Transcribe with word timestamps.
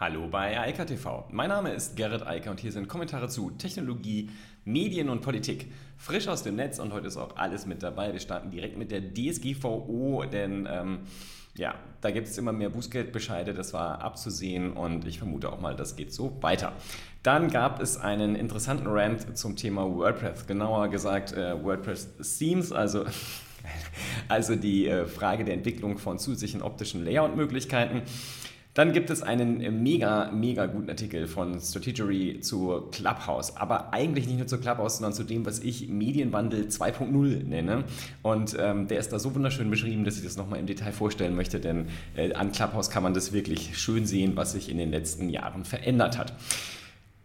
Hallo 0.00 0.28
bei 0.28 0.56
Eika 0.60 0.84
TV. 0.84 1.24
Mein 1.32 1.48
Name 1.48 1.72
ist 1.72 1.96
Gerrit 1.96 2.24
Eiker 2.24 2.52
und 2.52 2.60
hier 2.60 2.70
sind 2.70 2.86
Kommentare 2.86 3.28
zu 3.28 3.50
Technologie, 3.50 4.30
Medien 4.64 5.08
und 5.08 5.22
Politik. 5.22 5.72
Frisch 5.96 6.28
aus 6.28 6.44
dem 6.44 6.54
Netz 6.54 6.78
und 6.78 6.92
heute 6.92 7.08
ist 7.08 7.16
auch 7.16 7.36
alles 7.36 7.66
mit 7.66 7.82
dabei. 7.82 8.12
Wir 8.12 8.20
starten 8.20 8.52
direkt 8.52 8.78
mit 8.78 8.92
der 8.92 9.02
DSGVO, 9.12 10.22
denn 10.32 10.68
ähm, 10.70 11.00
ja, 11.56 11.74
da 12.00 12.12
gibt 12.12 12.28
es 12.28 12.38
immer 12.38 12.52
mehr 12.52 12.70
Bußgeldbescheide, 12.70 13.54
das 13.54 13.72
war 13.72 14.00
abzusehen 14.00 14.74
und 14.74 15.04
ich 15.04 15.18
vermute 15.18 15.52
auch 15.52 15.60
mal, 15.60 15.74
das 15.74 15.96
geht 15.96 16.14
so 16.14 16.40
weiter. 16.42 16.74
Dann 17.24 17.50
gab 17.50 17.82
es 17.82 17.96
einen 17.96 18.36
interessanten 18.36 18.86
Rant 18.86 19.36
zum 19.36 19.56
Thema 19.56 19.82
WordPress, 19.82 20.46
genauer 20.46 20.90
gesagt 20.90 21.32
äh, 21.32 21.60
WordPress 21.60 22.38
Themes, 22.38 22.70
also 22.70 23.04
also 24.28 24.54
die 24.54 24.86
äh, 24.86 25.06
Frage 25.06 25.44
der 25.44 25.54
Entwicklung 25.54 25.98
von 25.98 26.20
zusätzlichen 26.20 26.62
optischen 26.62 27.04
Layout-Möglichkeiten. 27.04 28.02
Dann 28.78 28.92
gibt 28.92 29.10
es 29.10 29.24
einen 29.24 29.60
äh, 29.60 29.72
mega, 29.72 30.30
mega 30.30 30.66
guten 30.66 30.88
Artikel 30.88 31.26
von 31.26 31.58
Strategery 31.58 32.38
zu 32.42 32.84
Clubhouse, 32.92 33.56
aber 33.56 33.92
eigentlich 33.92 34.28
nicht 34.28 34.38
nur 34.38 34.46
zu 34.46 34.58
Clubhouse, 34.58 34.98
sondern 34.98 35.14
zu 35.14 35.24
dem, 35.24 35.44
was 35.44 35.58
ich 35.58 35.88
Medienwandel 35.88 36.68
2.0 36.68 37.42
nenne. 37.42 37.82
Und 38.22 38.56
ähm, 38.56 38.86
der 38.86 39.00
ist 39.00 39.12
da 39.12 39.18
so 39.18 39.34
wunderschön 39.34 39.68
beschrieben, 39.68 40.04
dass 40.04 40.16
ich 40.16 40.22
das 40.22 40.36
nochmal 40.36 40.60
im 40.60 40.66
Detail 40.66 40.92
vorstellen 40.92 41.34
möchte, 41.34 41.58
denn 41.58 41.86
äh, 42.14 42.32
an 42.34 42.52
Clubhouse 42.52 42.88
kann 42.88 43.02
man 43.02 43.14
das 43.14 43.32
wirklich 43.32 43.76
schön 43.76 44.06
sehen, 44.06 44.36
was 44.36 44.52
sich 44.52 44.70
in 44.70 44.78
den 44.78 44.92
letzten 44.92 45.28
Jahren 45.28 45.64
verändert 45.64 46.16
hat. 46.16 46.32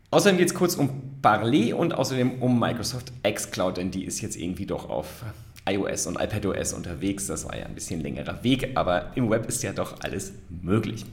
Außerdem 0.09 0.39
geht 0.39 0.47
es 0.47 0.55
kurz 0.55 0.73
um 0.73 1.19
Parler 1.21 1.77
und 1.77 1.93
außerdem 1.93 2.41
um 2.41 2.59
Microsoft 2.59 3.13
xCloud, 3.21 3.77
denn 3.77 3.91
die 3.91 4.05
ist 4.05 4.21
jetzt 4.21 4.37
irgendwie 4.37 4.65
doch 4.65 4.89
auf 4.89 5.23
iOS 5.69 6.07
und 6.07 6.19
iPadOS 6.19 6.73
unterwegs. 6.73 7.27
Das 7.27 7.45
war 7.45 7.55
ja 7.55 7.67
ein 7.67 7.75
bisschen 7.75 8.01
längerer 8.01 8.43
Weg, 8.43 8.71
aber 8.73 9.15
im 9.15 9.29
Web 9.29 9.47
ist 9.47 9.61
ja 9.61 9.71
doch 9.71 10.01
alles 10.01 10.33
möglich. 10.49 11.05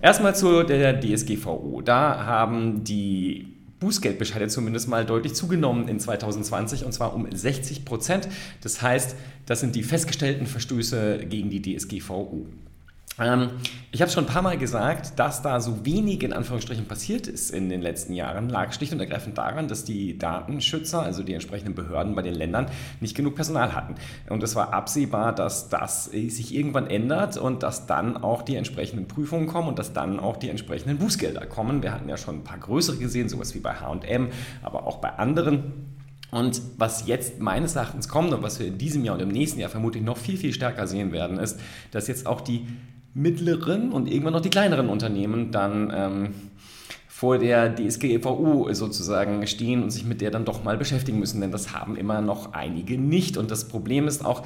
Erstmal 0.00 0.36
zu 0.36 0.62
der 0.62 1.00
DSGVO. 1.00 1.82
Da 1.84 2.24
haben 2.24 2.84
die 2.84 3.48
Bußgeldbescheide 3.80 4.48
zumindest 4.48 4.88
mal 4.88 5.04
deutlich 5.04 5.34
zugenommen 5.34 5.88
in 5.88 5.98
2020 5.98 6.84
und 6.84 6.92
zwar 6.92 7.14
um 7.14 7.28
60 7.30 7.84
Prozent. 7.84 8.28
Das 8.62 8.80
heißt, 8.80 9.16
das 9.46 9.60
sind 9.60 9.74
die 9.74 9.82
festgestellten 9.82 10.46
Verstöße 10.46 11.26
gegen 11.28 11.50
die 11.50 11.62
DSGVO. 11.62 12.46
Ähm, 13.20 13.50
ich 13.90 14.00
habe 14.00 14.10
schon 14.10 14.24
ein 14.24 14.28
paar 14.28 14.42
Mal 14.42 14.58
gesagt, 14.58 15.18
dass 15.18 15.42
da 15.42 15.60
so 15.60 15.84
wenig 15.84 16.22
in 16.22 16.32
Anführungsstrichen 16.32 16.86
passiert 16.86 17.26
ist 17.26 17.50
in 17.50 17.68
den 17.68 17.82
letzten 17.82 18.12
Jahren, 18.12 18.48
lag 18.48 18.72
schlicht 18.72 18.92
und 18.92 19.00
ergreifend 19.00 19.38
daran, 19.38 19.66
dass 19.66 19.84
die 19.84 20.18
Datenschützer, 20.18 21.02
also 21.02 21.22
die 21.22 21.32
entsprechenden 21.32 21.74
Behörden 21.74 22.14
bei 22.14 22.22
den 22.22 22.34
Ländern, 22.34 22.66
nicht 23.00 23.16
genug 23.16 23.34
Personal 23.34 23.74
hatten. 23.74 23.96
Und 24.28 24.42
es 24.42 24.54
war 24.54 24.72
absehbar, 24.72 25.34
dass 25.34 25.68
das 25.68 26.04
sich 26.04 26.54
irgendwann 26.54 26.86
ändert 26.86 27.36
und 27.38 27.62
dass 27.62 27.86
dann 27.86 28.16
auch 28.16 28.42
die 28.42 28.56
entsprechenden 28.56 29.08
Prüfungen 29.08 29.46
kommen 29.46 29.68
und 29.68 29.78
dass 29.78 29.92
dann 29.92 30.20
auch 30.20 30.36
die 30.36 30.48
entsprechenden 30.48 30.98
Bußgelder 30.98 31.46
kommen. 31.46 31.82
Wir 31.82 31.92
hatten 31.92 32.08
ja 32.08 32.16
schon 32.16 32.36
ein 32.36 32.44
paar 32.44 32.58
größere 32.58 32.98
gesehen, 32.98 33.28
sowas 33.28 33.54
wie 33.54 33.60
bei 33.60 33.74
HM, 33.74 34.28
aber 34.62 34.86
auch 34.86 34.98
bei 34.98 35.10
anderen. 35.10 35.96
Und 36.30 36.60
was 36.76 37.06
jetzt 37.06 37.40
meines 37.40 37.74
Erachtens 37.74 38.08
kommt 38.08 38.34
und 38.34 38.42
was 38.42 38.60
wir 38.60 38.66
in 38.66 38.76
diesem 38.76 39.02
Jahr 39.02 39.14
und 39.14 39.22
im 39.22 39.30
nächsten 39.30 39.60
Jahr 39.60 39.70
vermutlich 39.70 40.02
noch 40.02 40.18
viel, 40.18 40.36
viel 40.36 40.52
stärker 40.52 40.86
sehen 40.86 41.10
werden, 41.10 41.38
ist, 41.38 41.58
dass 41.90 42.06
jetzt 42.06 42.26
auch 42.26 42.42
die 42.42 42.66
mittleren 43.18 43.92
und 43.92 44.08
irgendwann 44.08 44.32
noch 44.32 44.40
die 44.40 44.50
kleineren 44.50 44.88
Unternehmen 44.88 45.50
dann 45.50 45.92
ähm, 45.94 46.34
vor 47.08 47.38
der 47.38 47.74
DSGVO 47.74 48.72
sozusagen 48.72 49.46
stehen 49.46 49.82
und 49.82 49.90
sich 49.90 50.04
mit 50.04 50.20
der 50.20 50.30
dann 50.30 50.44
doch 50.44 50.62
mal 50.62 50.78
beschäftigen 50.78 51.18
müssen, 51.18 51.40
denn 51.40 51.50
das 51.50 51.74
haben 51.74 51.96
immer 51.96 52.20
noch 52.20 52.52
einige 52.52 52.96
nicht. 52.96 53.36
Und 53.36 53.50
das 53.50 53.66
Problem 53.66 54.06
ist 54.06 54.24
auch, 54.24 54.44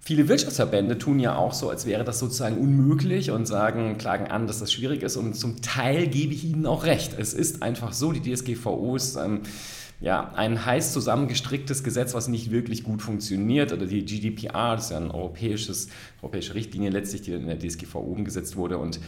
Viele 0.00 0.26
Wirtschaftsverbände 0.26 0.96
tun 0.96 1.20
ja 1.20 1.36
auch 1.36 1.52
so, 1.52 1.68
als 1.68 1.84
wäre 1.84 2.02
das 2.02 2.18
sozusagen 2.18 2.56
unmöglich 2.56 3.30
und 3.30 3.46
sagen, 3.46 3.98
klagen 3.98 4.28
an, 4.28 4.46
dass 4.46 4.58
das 4.58 4.72
schwierig 4.72 5.02
ist. 5.02 5.18
Und 5.18 5.34
zum 5.34 5.60
Teil 5.60 6.06
gebe 6.06 6.32
ich 6.32 6.44
ihnen 6.44 6.64
auch 6.64 6.84
recht. 6.84 7.18
Es 7.18 7.34
ist 7.34 7.62
einfach 7.62 7.92
so, 7.92 8.12
die 8.12 8.22
DSGVO 8.22 8.96
ist 8.96 9.16
ähm, 9.16 9.42
ja, 10.00 10.32
ein 10.34 10.64
heiß 10.64 10.92
zusammengestricktes 10.92 11.82
Gesetz, 11.82 12.14
was 12.14 12.28
nicht 12.28 12.50
wirklich 12.50 12.84
gut 12.84 13.02
funktioniert. 13.02 13.72
Oder 13.72 13.86
die 13.86 14.04
GDPR, 14.04 14.76
das 14.76 14.84
ist 14.84 14.90
ja 14.92 14.98
eine 14.98 15.12
europäische 15.12 16.54
Richtlinie 16.54 16.90
letztlich, 16.90 17.22
die 17.22 17.32
in 17.32 17.46
der 17.46 17.58
DSGVO 17.58 17.98
umgesetzt 17.98 18.56
wurde. 18.56 18.78
Und 18.78 19.00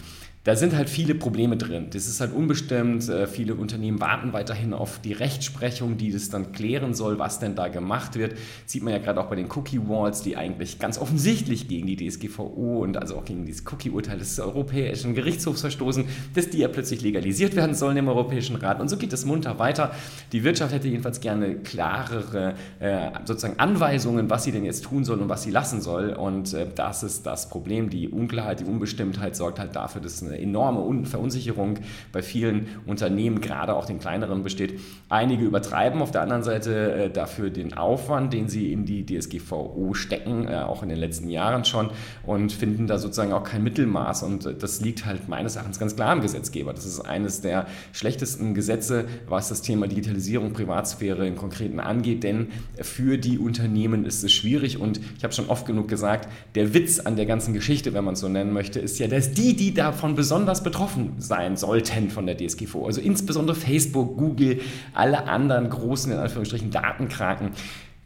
da 0.51 0.57
sind 0.57 0.75
halt 0.75 0.91
viele 0.91 1.15
Probleme 1.15 1.57
drin. 1.57 1.91
Das 1.93 2.09
ist 2.09 2.21
halt 2.21 2.35
unbestimmt. 2.35 3.09
Äh, 3.09 3.29
viele 3.29 3.55
Unternehmen 3.55 4.01
warten 4.01 4.33
weiterhin 4.33 4.75
auf 4.75 4.99
die 4.99 5.13
Rechtsprechung, 5.13 5.97
die 5.97 6.11
das 6.11 6.29
dann 6.29 6.51
klären 6.51 6.93
soll, 6.93 7.21
was 7.21 7.39
denn 7.39 7.55
da 7.55 7.69
gemacht 7.69 8.17
wird. 8.17 8.33
Das 8.33 8.41
sieht 8.67 8.83
man 8.83 8.93
ja 8.93 8.99
gerade 8.99 9.21
auch 9.21 9.29
bei 9.29 9.37
den 9.37 9.47
Cookie 9.53 9.79
Walls, 9.87 10.23
die 10.23 10.37
eigentlich 10.37 10.81
ganz 10.81 10.99
offensichtlich 10.99 11.69
gegen 11.69 11.87
die 11.87 11.95
DSGVO 11.95 12.83
und 12.83 12.97
also 12.97 13.15
auch 13.19 13.25
gegen 13.25 13.47
dieses 13.47 13.65
Cookie-Urteil 13.65 14.19
des 14.19 14.41
Europäischen 14.41 15.15
Gerichtshofs 15.15 15.61
verstoßen, 15.61 16.07
dass 16.35 16.51
die 16.51 16.59
ja 16.59 16.67
plötzlich 16.67 17.01
legalisiert 17.01 17.55
werden 17.55 17.77
sollen 17.77 17.97
im 17.99 18.09
Europäischen 18.09 18.57
Rat. 18.57 18.81
Und 18.81 18.89
so 18.89 18.97
geht 18.97 19.13
es 19.13 19.25
munter 19.25 19.61
weiter. 19.61 19.93
Die 20.33 20.43
Wirtschaft 20.43 20.75
hätte 20.75 20.89
jedenfalls 20.89 21.21
gerne 21.21 21.59
klarere 21.59 22.55
äh, 22.81 23.11
sozusagen 23.25 23.61
Anweisungen, 23.61 24.29
was 24.31 24.43
sie 24.43 24.51
denn 24.51 24.65
jetzt 24.65 24.83
tun 24.83 25.05
soll 25.05 25.21
und 25.21 25.29
was 25.29 25.45
sie 25.45 25.53
lassen 25.53 25.81
soll. 25.81 26.11
Und 26.11 26.55
äh, 26.55 26.67
das 26.75 27.05
ist 27.05 27.25
das 27.25 27.49
Problem. 27.49 27.89
Die 27.89 28.09
Unklarheit, 28.09 28.59
die 28.59 28.65
Unbestimmtheit 28.65 29.37
sorgt 29.37 29.61
halt 29.61 29.77
dafür, 29.77 30.01
dass 30.01 30.21
eine 30.25 30.40
enorme 30.41 31.05
Verunsicherung 31.05 31.79
bei 32.13 32.23
vielen 32.23 32.69
Unternehmen, 32.87 33.41
gerade 33.41 33.75
auch 33.75 33.85
den 33.85 33.99
kleineren, 33.99 34.43
besteht. 34.43 34.81
Einige 35.09 35.45
übertreiben 35.45 36.03
auf 36.03 36.11
der 36.11 36.23
anderen 36.23 36.43
Seite 36.43 36.93
äh, 36.93 37.11
dafür 37.11 37.51
den 37.51 37.75
Aufwand, 37.77 38.33
den 38.33 38.49
sie 38.49 38.73
in 38.73 38.85
die 38.85 39.05
DSGVO 39.05 39.95
stecken, 39.95 40.49
äh, 40.49 40.57
auch 40.57 40.83
in 40.83 40.89
den 40.89 40.99
letzten 40.99 41.29
Jahren 41.29 41.65
schon, 41.65 41.91
und 42.25 42.53
finden 42.53 42.87
da 42.87 42.99
sozusagen 42.99 43.33
auch 43.33 43.45
kein 43.45 43.63
Mittelmaß. 43.63 44.23
Und 44.23 44.47
äh, 44.47 44.55
das 44.55 44.81
liegt 44.81 45.07
halt 45.07 45.29
meines 45.29 45.57
Erachtens 45.57 45.79
ganz 45.79 45.97
klar 45.97 46.11
am 46.11 46.21
Gesetzgeber. 46.21 46.73
Das 46.73 46.87
ist 46.87 47.01
eines 47.01 47.41
der 47.41 47.67
schlechtesten 47.93 48.55
Gesetze, 48.55 49.07
was 49.29 49.49
das 49.49 49.63
Thema 49.63 49.89
Digitalisierung, 49.89 50.53
Privatsphäre 50.53 51.27
im 51.27 51.37
Konkreten 51.37 51.81
angeht, 51.81 52.23
denn 52.23 52.49
für 52.81 53.19
die 53.19 53.39
Unternehmen 53.39 54.05
ist 54.05 54.23
es 54.23 54.33
schwierig. 54.33 54.79
Und 54.79 55.01
ich 55.17 55.25
habe 55.25 55.35
schon 55.35 55.49
oft 55.49 55.67
genug 55.67 55.89
gesagt, 55.89 56.29
der 56.55 56.75
Witz 56.75 57.01
an 57.01 57.17
der 57.17 57.27
ganzen 57.27 57.55
Geschichte, 57.55 57.93
wenn 57.93 58.05
man 58.05 58.15
es 58.15 58.21
so 58.21 58.29
nennen 58.29 58.53
möchte, 58.53 58.81
ist 58.81 58.99
ja, 58.99 59.09
dass 59.09 59.33
die, 59.33 59.55
die 59.55 59.75
davon 59.75 60.15
besonders 60.21 60.63
betroffen 60.63 61.15
sein 61.17 61.57
sollten 61.57 62.11
von 62.11 62.27
der 62.27 62.37
DSGVO. 62.37 62.85
Also 62.85 63.01
insbesondere 63.01 63.57
Facebook, 63.57 64.19
Google, 64.19 64.61
alle 64.93 65.27
anderen 65.27 65.71
großen, 65.71 66.13
in 66.13 66.19
Anführungsstrichen, 66.19 66.71
Datenkraken, 66.71 67.53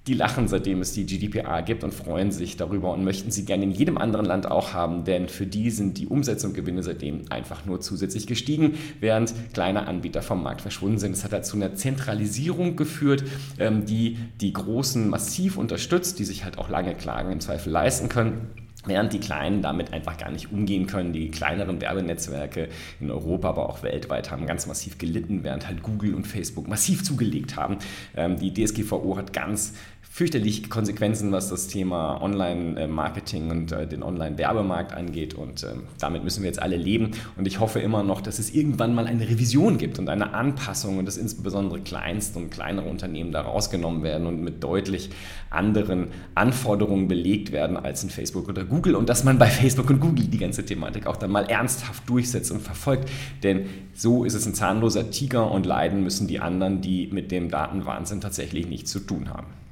die 0.06 0.14
lachen, 0.14 0.46
seitdem 0.46 0.80
es 0.80 0.92
die 0.92 1.06
GDPR 1.06 1.62
gibt 1.62 1.82
und 1.82 1.92
freuen 1.92 2.30
sich 2.30 2.56
darüber 2.56 2.92
und 2.92 3.02
möchten 3.02 3.32
sie 3.32 3.44
gerne 3.44 3.64
in 3.64 3.72
jedem 3.72 3.98
anderen 3.98 4.26
Land 4.26 4.48
auch 4.48 4.74
haben, 4.74 5.02
denn 5.02 5.28
für 5.28 5.44
die 5.44 5.70
sind 5.70 5.98
die 5.98 6.06
Umsetzungsgewinne 6.06 6.84
seitdem 6.84 7.22
einfach 7.30 7.66
nur 7.66 7.80
zusätzlich 7.80 8.28
gestiegen, 8.28 8.78
während 9.00 9.34
kleine 9.52 9.88
Anbieter 9.88 10.22
vom 10.22 10.40
Markt 10.40 10.60
verschwunden 10.60 10.98
sind. 10.98 11.16
Das 11.16 11.24
hat 11.24 11.32
dazu 11.32 11.56
eine 11.56 11.74
Zentralisierung 11.74 12.76
geführt, 12.76 13.24
ähm, 13.58 13.86
die 13.86 14.18
die 14.40 14.52
Großen 14.52 15.10
massiv 15.10 15.56
unterstützt, 15.56 16.20
die 16.20 16.24
sich 16.24 16.44
halt 16.44 16.58
auch 16.58 16.68
lange 16.68 16.94
Klagen 16.94 17.32
im 17.32 17.40
Zweifel 17.40 17.72
leisten 17.72 18.08
können 18.08 18.50
während 18.86 19.12
die 19.12 19.20
Kleinen 19.20 19.62
damit 19.62 19.92
einfach 19.92 20.16
gar 20.16 20.30
nicht 20.30 20.52
umgehen 20.52 20.86
können. 20.86 21.12
Die 21.12 21.30
kleineren 21.30 21.80
Werbenetzwerke 21.80 22.68
in 23.00 23.10
Europa, 23.10 23.48
aber 23.48 23.68
auch 23.68 23.82
weltweit 23.82 24.30
haben 24.30 24.46
ganz 24.46 24.66
massiv 24.66 24.98
gelitten, 24.98 25.44
während 25.44 25.66
halt 25.66 25.82
Google 25.82 26.14
und 26.14 26.26
Facebook 26.26 26.68
massiv 26.68 27.04
zugelegt 27.04 27.56
haben. 27.56 27.78
Ähm, 28.16 28.36
die 28.38 28.52
DSGVO 28.52 29.16
hat 29.16 29.32
ganz 29.32 29.74
fürchterliche 30.14 30.68
Konsequenzen, 30.68 31.32
was 31.32 31.48
das 31.48 31.66
Thema 31.66 32.22
Online-Marketing 32.22 33.50
und 33.50 33.72
äh, 33.72 33.84
den 33.84 34.04
Online-Werbemarkt 34.04 34.92
angeht. 34.92 35.34
Und 35.34 35.64
ähm, 35.64 35.88
damit 35.98 36.22
müssen 36.22 36.44
wir 36.44 36.46
jetzt 36.46 36.62
alle 36.62 36.76
leben. 36.76 37.10
Und 37.36 37.48
ich 37.48 37.58
hoffe 37.58 37.80
immer 37.80 38.04
noch, 38.04 38.20
dass 38.20 38.38
es 38.38 38.54
irgendwann 38.54 38.94
mal 38.94 39.08
eine 39.08 39.28
Revision 39.28 39.76
gibt 39.76 39.98
und 39.98 40.08
eine 40.08 40.32
Anpassung 40.32 40.98
und 40.98 41.06
dass 41.06 41.16
insbesondere 41.16 41.80
kleinste 41.80 42.38
und 42.38 42.50
kleinere 42.50 42.88
Unternehmen 42.88 43.32
da 43.32 43.40
rausgenommen 43.40 44.04
werden 44.04 44.28
und 44.28 44.40
mit 44.40 44.62
deutlich 44.62 45.10
anderen 45.50 46.12
Anforderungen 46.36 47.08
belegt 47.08 47.50
werden 47.50 47.76
als 47.76 48.04
in 48.04 48.10
Facebook 48.10 48.48
oder 48.48 48.64
Google. 48.64 48.94
Und 48.94 49.08
dass 49.08 49.24
man 49.24 49.36
bei 49.36 49.48
Facebook 49.48 49.90
und 49.90 49.98
Google 49.98 50.26
die 50.26 50.38
ganze 50.38 50.64
Thematik 50.64 51.08
auch 51.08 51.16
dann 51.16 51.32
mal 51.32 51.46
ernsthaft 51.46 52.08
durchsetzt 52.08 52.52
und 52.52 52.60
verfolgt. 52.60 53.10
Denn 53.42 53.66
so 53.94 54.22
ist 54.22 54.34
es 54.34 54.46
ein 54.46 54.54
zahnloser 54.54 55.10
Tiger 55.10 55.50
und 55.50 55.66
leiden 55.66 56.04
müssen 56.04 56.28
die 56.28 56.38
anderen, 56.38 56.82
die 56.82 57.08
mit 57.08 57.32
dem 57.32 57.50
Datenwahnsinn 57.50 58.20
tatsächlich 58.20 58.68
nichts 58.68 58.92
zu 58.92 59.00
tun 59.00 59.28
haben. 59.30 59.63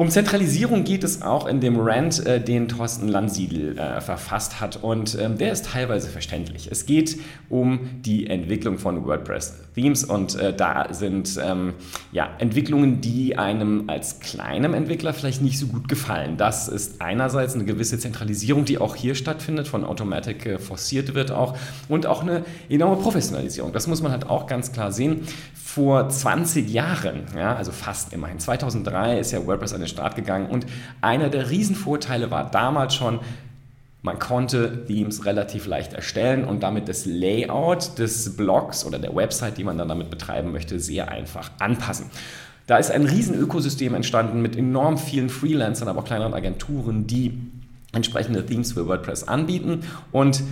Um 0.00 0.08
Zentralisierung 0.08 0.84
geht 0.84 1.04
es 1.04 1.20
auch 1.20 1.46
in 1.46 1.60
dem 1.60 1.78
Rant, 1.78 2.24
äh, 2.24 2.42
den 2.42 2.68
Thorsten 2.68 3.06
Landsiedel 3.06 3.76
äh, 3.76 4.00
verfasst 4.00 4.58
hat. 4.58 4.82
Und 4.82 5.14
ähm, 5.20 5.36
der 5.36 5.52
ist 5.52 5.66
teilweise 5.66 6.08
verständlich. 6.08 6.68
Es 6.70 6.86
geht 6.86 7.18
um 7.50 7.80
die 8.00 8.26
Entwicklung 8.26 8.78
von 8.78 9.04
WordPress-Themes 9.04 10.04
und 10.04 10.36
äh, 10.36 10.56
da 10.56 10.94
sind 10.94 11.38
ähm, 11.44 11.74
ja, 12.12 12.30
Entwicklungen, 12.38 13.02
die 13.02 13.36
einem 13.36 13.90
als 13.90 14.20
kleinem 14.20 14.72
Entwickler 14.72 15.12
vielleicht 15.12 15.42
nicht 15.42 15.58
so 15.58 15.66
gut 15.66 15.86
gefallen. 15.86 16.38
Das 16.38 16.68
ist 16.68 17.02
einerseits 17.02 17.54
eine 17.54 17.66
gewisse 17.66 17.98
Zentralisierung, 17.98 18.64
die 18.64 18.78
auch 18.78 18.96
hier 18.96 19.14
stattfindet, 19.14 19.68
von 19.68 19.84
Automatic 19.84 20.46
äh, 20.46 20.58
forciert 20.58 21.12
wird 21.12 21.30
auch 21.30 21.58
und 21.90 22.06
auch 22.06 22.22
eine 22.22 22.46
enorme 22.70 23.02
Professionalisierung. 23.02 23.74
Das 23.74 23.86
muss 23.86 24.00
man 24.00 24.12
halt 24.12 24.30
auch 24.30 24.46
ganz 24.46 24.72
klar 24.72 24.92
sehen. 24.92 25.26
Vor 25.74 26.08
20 26.08 26.68
Jahren, 26.68 27.26
ja, 27.36 27.54
also 27.54 27.70
fast 27.70 28.12
immerhin, 28.12 28.40
2003 28.40 29.20
ist 29.20 29.30
ja 29.30 29.46
WordPress 29.46 29.72
eine 29.72 29.86
Start 29.86 30.16
gegangen 30.16 30.46
und 30.46 30.66
einer 31.00 31.28
der 31.28 31.48
Riesenvorteile 31.48 32.32
war 32.32 32.50
damals 32.50 32.94
schon, 32.96 33.20
Man 34.02 34.18
konnte 34.18 34.86
Themes 34.86 35.26
relativ 35.26 35.66
leicht 35.66 35.92
erstellen 35.92 36.44
und 36.44 36.62
damit 36.62 36.88
das 36.88 37.04
Layout 37.04 37.98
des 37.98 38.34
Blogs 38.36 38.86
oder 38.86 38.98
der 38.98 39.14
Website, 39.14 39.58
die 39.58 39.64
man 39.64 39.76
dann 39.76 39.88
damit 39.88 40.08
betreiben 40.08 40.52
möchte, 40.52 40.80
sehr 40.80 41.10
einfach 41.10 41.50
anpassen. 41.58 42.06
Da 42.66 42.78
ist 42.78 42.90
ein 42.90 43.04
riesen 43.04 43.34
Ökosystem 43.34 43.94
entstanden 43.94 44.40
mit 44.40 44.56
enorm 44.56 44.96
vielen 44.96 45.28
Freelancern, 45.28 45.88
aber 45.88 46.00
auch 46.00 46.04
kleineren 46.04 46.32
Agenturen, 46.32 47.06
die 47.06 47.38
entsprechende 47.92 48.46
Themes 48.46 48.72
für 48.72 48.86
WordPress 48.88 49.24
anbieten 49.24 49.80
und 50.12 50.42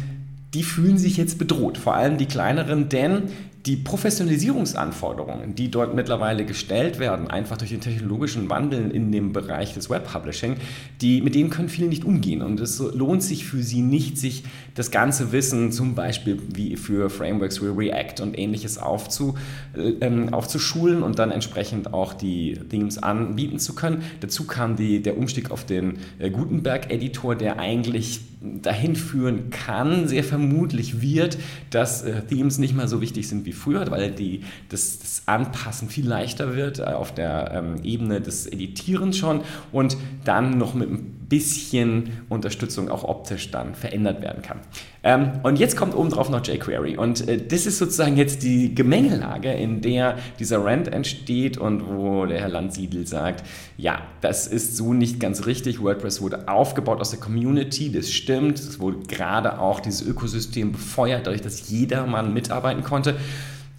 die 0.53 0.63
fühlen 0.63 0.99
sich 0.99 1.17
jetzt 1.17 1.39
bedroht, 1.39 1.79
vor 1.79 1.95
allem 1.95 2.19
die 2.19 2.27
kleineren, 2.27 2.89
denn 2.89 3.31
die 3.69 3.77
Professionalisierungsanforderungen, 3.77 5.55
die 5.55 5.71
dort 5.71 5.95
mittlerweile 5.95 6.47
gestellt 6.47 6.99
werden, 6.99 7.29
einfach 7.29 7.59
durch 7.59 7.69
den 7.69 7.83
technologischen 7.83 8.49
Wandel 8.49 8.91
in 8.91 9.13
dem 9.13 9.35
Bereich 9.35 9.75
des 9.75 9.91
Webpublishing, 9.91 10.57
mit 11.03 11.35
denen 11.35 11.51
können 11.51 11.69
viele 11.69 11.89
nicht 11.89 12.05
umgehen. 12.05 12.41
Und 12.41 12.61
es 12.61 12.79
lohnt 12.79 13.23
sich 13.23 13.45
für 13.45 13.63
sie 13.63 13.83
nicht, 13.83 14.17
sich 14.17 14.45
das 14.75 14.91
ganze 14.91 15.33
Wissen, 15.33 15.71
zum 15.71 15.95
Beispiel 15.95 16.39
wie 16.55 16.77
für 16.77 17.11
Frameworks 17.11 17.61
wie 17.61 17.67
React 17.67 18.23
und 18.23 18.39
ähnliches 18.39 18.79
aufzu, 18.79 19.35
äh, 19.77 19.91
ähm, 20.01 20.33
aufzuschulen 20.33 21.03
und 21.03 21.19
dann 21.19 21.31
entsprechend 21.31 21.93
auch 21.93 22.15
die 22.15 22.59
Themes 22.71 22.97
anbieten 22.97 23.59
zu 23.59 23.75
können. 23.75 24.03
Dazu 24.21 24.45
kam 24.45 24.77
die, 24.77 25.03
der 25.03 25.19
Umstieg 25.19 25.51
auf 25.51 25.67
den 25.67 25.99
äh, 26.19 26.31
Gutenberg-Editor, 26.31 27.35
der 27.35 27.59
eigentlich 27.59 28.21
dahin 28.41 28.95
führen 28.95 29.51
kann, 29.51 30.07
sehr 30.07 30.23
vermutlich 30.23 31.01
wird, 31.01 31.39
dass 31.71 32.03
äh, 32.03 32.23
Themes 32.23 32.59
nicht 32.59 32.75
mehr 32.75 32.87
so 32.87 33.01
wichtig 33.01 33.29
sind 33.29 33.45
wie 33.47 33.53
früher, 33.59 33.91
weil 33.91 34.11
die, 34.11 34.45
das, 34.69 34.99
das 34.99 35.23
Anpassen 35.27 35.89
viel 35.89 36.07
leichter 36.07 36.57
wird 36.57 36.79
äh, 36.79 36.85
auf 36.85 37.13
der 37.13 37.53
ähm, 37.53 37.83
Ebene 37.83 38.21
des 38.21 38.47
Editierens 38.47 39.19
schon. 39.19 39.43
Und 39.73 39.97
dann 40.25 40.57
noch 40.59 40.75
mit 40.75 40.91
ein 40.91 41.18
bisschen 41.29 42.25
Unterstützung 42.29 42.89
auch 42.89 43.05
optisch 43.05 43.51
dann 43.51 43.75
verändert 43.75 44.23
werden 44.23 44.43
kann. 44.43 44.61
Ähm, 45.03 45.33
und 45.43 45.59
jetzt 45.59 45.77
kommt 45.77 45.95
obendrauf 45.95 46.31
noch 46.31 46.45
jQuery 46.45 46.97
und 46.97 47.29
äh, 47.29 47.39
das 47.39 47.67
ist 47.67 47.79
sozusagen 47.79 48.17
jetzt 48.17 48.43
die 48.43 48.75
Gemengelage, 48.75 49.53
in 49.53 49.81
der 49.81 50.17
dieser 50.39 50.65
Rant 50.65 50.89
entsteht 50.89 51.59
und 51.59 51.87
wo 51.87 52.27
der 52.27 52.41
Herr 52.41 52.49
Landsiedel 52.49 53.07
sagt, 53.07 53.45
ja, 53.77 54.03
das 54.21 54.47
ist 54.47 54.77
so 54.77 54.95
nicht 54.95 55.21
ganz 55.21 55.47
richtig. 55.47 55.83
WordPress 55.83 56.21
wurde 56.21 56.49
aufgebaut 56.49 57.01
aus 57.01 57.11
der 57.11 57.21
Community, 57.21 57.93
das 57.93 58.11
stimmt. 58.11 58.59
Es 58.59 58.81
wurde 58.81 58.99
gerade 59.07 59.61
auch 59.61 59.81
dieses 59.81 60.03
Ökosystem 60.03 60.73
befeuert, 60.73 61.27
dadurch, 61.27 61.43
dass 61.43 61.69
jedermann 61.69 62.33
mitarbeiten 62.33 62.83
konnte. 62.83 63.17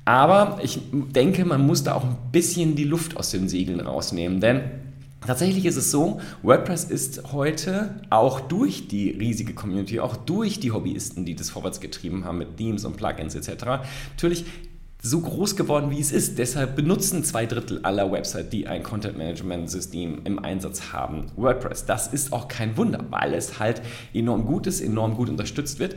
Aber 0.06 0.60
ich 0.64 0.80
denke, 0.92 1.46
man 1.46 1.66
muss 1.66 1.84
da 1.84 1.94
auch 1.94 2.04
ein 2.04 2.18
bisschen 2.32 2.76
die 2.76 2.84
Luft 2.84 3.18
aus 3.18 3.30
den 3.30 3.48
Segeln 3.48 3.80
rausnehmen, 3.80 4.40
denn 4.40 4.62
Tatsächlich 5.26 5.66
ist 5.66 5.76
es 5.76 5.92
so, 5.92 6.22
WordPress 6.44 6.86
ist 6.86 7.34
heute 7.34 8.02
auch 8.10 8.40
durch 8.40 8.88
die 8.88 9.12
riesige 9.12 9.54
Community, 9.54 10.00
auch 10.00 10.16
durch 10.16 10.60
die 10.60 10.72
Hobbyisten, 10.72 11.26
die 11.26 11.36
das 11.36 11.50
vorwärts 11.50 11.82
getrieben 11.82 12.24
haben 12.24 12.38
mit 12.38 12.58
Themes 12.58 12.86
und 12.86 12.96
Plugins 12.96 13.36
etc., 13.36 13.66
natürlich 14.12 14.46
so 15.02 15.22
groß 15.22 15.56
geworden, 15.56 15.92
wie 15.92 16.00
es 16.00 16.12
ist. 16.12 16.38
Deshalb 16.38 16.76
benutzen 16.76 17.24
zwei 17.24 17.46
Drittel 17.46 17.80
aller 17.84 18.12
Websites, 18.12 18.50
die 18.50 18.68
ein 18.68 18.84
Content-Management-System 18.84 20.22
im 20.26 20.44
Einsatz 20.44 20.92
haben, 20.92 21.28
WordPress. 21.38 21.86
Das 21.86 22.08
ist 22.08 22.34
auch 22.34 22.48
kein 22.50 22.76
Wunder, 22.76 23.06
weil 23.10 23.34
es 23.34 23.60
halt 23.60 23.82
enorm 24.14 24.46
gut 24.46 24.68
ist, 24.68 24.82
enorm 24.82 25.16
gut 25.16 25.30
unterstützt 25.30 25.80
wird. 25.80 25.96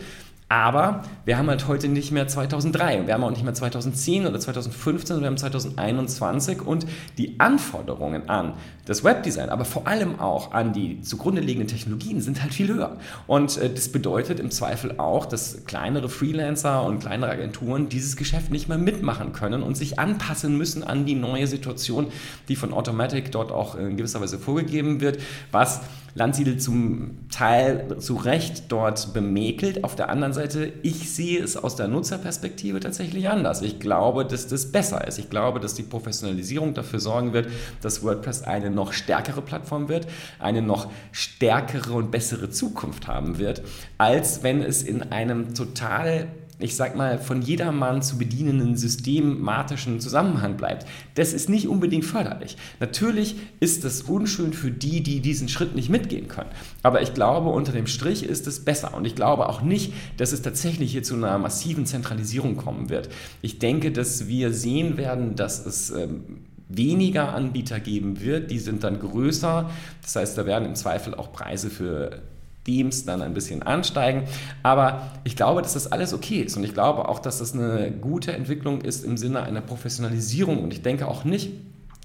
Aber 0.52 1.00
wir 1.24 1.38
haben 1.38 1.48
halt 1.48 1.66
heute 1.66 1.88
nicht 1.88 2.12
mehr 2.12 2.28
2003 2.28 3.00
und 3.00 3.06
wir 3.06 3.14
haben 3.14 3.24
auch 3.24 3.30
nicht 3.30 3.42
mehr 3.42 3.54
2010 3.54 4.26
oder 4.26 4.38
2015, 4.38 5.06
sondern 5.06 5.22
wir 5.22 5.28
haben 5.28 5.38
2021 5.38 6.60
und 6.60 6.84
die 7.16 7.40
Anforderungen 7.40 8.28
an 8.28 8.52
das 8.84 9.05
Webdesign, 9.05 9.49
aber 9.49 9.64
vor 9.64 9.87
allem 9.87 10.19
auch 10.19 10.52
an 10.52 10.73
die 10.73 11.00
zugrunde 11.02 11.40
liegenden 11.40 11.69
Technologien 11.69 12.20
sind 12.20 12.43
halt 12.43 12.52
viel 12.52 12.69
höher. 12.69 12.96
Und 13.26 13.56
äh, 13.58 13.70
das 13.73 13.88
bedeutet 13.90 14.40
im 14.40 14.50
Zweifel 14.50 14.99
auch, 14.99 15.26
dass 15.26 15.64
kleinere 15.67 16.08
Freelancer 16.08 16.84
und 16.84 17.00
kleinere 17.00 17.31
Agenturen 17.31 17.88
dieses 17.88 18.17
Geschäft 18.17 18.50
nicht 18.50 18.69
mehr 18.69 18.79
mitmachen 18.79 19.32
können 19.32 19.62
und 19.62 19.76
sich 19.76 19.99
anpassen 19.99 20.58
müssen 20.58 20.82
an 20.82 21.06
die 21.06 21.14
neue 21.14 21.46
Situation, 21.46 22.08
die 22.49 22.56
von 22.56 22.73
Automatic 22.73 23.31
dort 23.31 23.52
auch 23.52 23.76
in 23.76 23.96
gewisser 23.96 24.20
Weise 24.20 24.38
vorgegeben 24.38 25.00
wird, 25.00 25.19
was 25.52 25.82
Landsiedel 26.14 26.58
zum 26.58 27.29
Teil 27.31 27.96
zu 27.99 28.17
Recht 28.17 28.64
dort 28.69 29.14
bemäkelt. 29.14 29.82
Auf 29.82 29.96
der 29.96 30.11
anderen 30.11 30.34
Seite, 30.34 30.70
ich 30.82 31.11
sehe 31.11 31.43
es 31.43 31.56
aus 31.56 31.75
der 31.76 31.88
Nutzerperspektive 31.88 32.81
tatsächlich 32.81 33.31
anders. 33.31 33.62
Ich 33.62 33.81
glaube, 33.81 34.26
dass 34.26 34.46
das 34.46 34.70
besser 34.70 35.06
ist. 35.06 35.19
Ich 35.19 35.31
glaube, 35.31 35.58
dass 35.58 35.75
die 35.75 35.82
Professionalisierung 35.82 36.75
dafür 36.75 37.00
sorgen 37.00 37.32
wird, 37.32 37.49
dass 37.81 38.02
WordPress 38.02 38.43
eine 38.43 38.70
noch 38.72 38.92
stärkere 38.92 39.42
Plattform 39.42 39.88
wird, 39.88 40.06
eine 40.38 40.62
noch 40.62 40.90
stärkere 41.12 41.92
und 41.92 42.10
bessere 42.10 42.50
Zukunft 42.50 43.06
haben 43.06 43.38
wird, 43.38 43.62
als 43.98 44.42
wenn 44.42 44.62
es 44.62 44.82
in 44.82 45.12
einem 45.12 45.54
total 45.54 46.28
ich 46.62 46.76
sag 46.76 46.96
mal, 46.96 47.19
von 47.19 47.42
jedermann 47.42 48.02
zu 48.02 48.19
bedienenden 48.19 48.76
systematischen 48.76 50.00
Zusammenhang 50.00 50.56
bleibt. 50.56 50.86
Das 51.14 51.32
ist 51.32 51.48
nicht 51.48 51.66
unbedingt 51.66 52.04
förderlich. 52.04 52.56
Natürlich 52.80 53.36
ist 53.60 53.84
das 53.84 54.02
unschön 54.02 54.52
für 54.52 54.70
die, 54.70 55.02
die 55.02 55.20
diesen 55.20 55.48
Schritt 55.48 55.74
nicht 55.74 55.88
mitgehen 55.88 56.28
können. 56.28 56.50
Aber 56.82 57.02
ich 57.02 57.14
glaube, 57.14 57.50
unter 57.50 57.72
dem 57.72 57.86
Strich 57.86 58.24
ist 58.24 58.46
es 58.46 58.64
besser. 58.64 58.94
Und 58.94 59.04
ich 59.04 59.14
glaube 59.14 59.48
auch 59.48 59.62
nicht, 59.62 59.92
dass 60.16 60.32
es 60.32 60.42
tatsächlich 60.42 60.92
hier 60.92 61.02
zu 61.02 61.14
einer 61.14 61.36
massiven 61.38 61.86
Zentralisierung 61.86 62.56
kommen 62.56 62.88
wird. 62.88 63.08
Ich 63.42 63.58
denke, 63.58 63.90
dass 63.90 64.28
wir 64.28 64.52
sehen 64.52 64.96
werden, 64.96 65.34
dass 65.34 65.66
es 65.66 65.90
ähm, 65.90 66.44
weniger 66.76 67.34
Anbieter 67.34 67.80
geben 67.80 68.20
wird, 68.20 68.50
die 68.50 68.58
sind 68.58 68.84
dann 68.84 68.98
größer. 68.98 69.70
Das 70.02 70.16
heißt, 70.16 70.38
da 70.38 70.46
werden 70.46 70.66
im 70.66 70.74
Zweifel 70.74 71.14
auch 71.14 71.32
Preise 71.32 71.70
für 71.70 72.22
Teams 72.64 73.04
dann 73.04 73.22
ein 73.22 73.34
bisschen 73.34 73.62
ansteigen. 73.62 74.24
Aber 74.62 75.10
ich 75.24 75.36
glaube, 75.36 75.62
dass 75.62 75.74
das 75.74 75.90
alles 75.90 76.14
okay 76.14 76.40
ist 76.42 76.56
und 76.56 76.64
ich 76.64 76.74
glaube 76.74 77.08
auch, 77.08 77.19
dass 77.19 77.38
das 77.38 77.54
eine 77.54 77.90
gute 77.90 78.32
Entwicklung 78.32 78.82
ist 78.82 79.04
im 79.04 79.16
Sinne 79.16 79.42
einer 79.42 79.60
Professionalisierung 79.60 80.62
und 80.62 80.72
ich 80.72 80.82
denke 80.82 81.08
auch 81.08 81.24
nicht, 81.24 81.50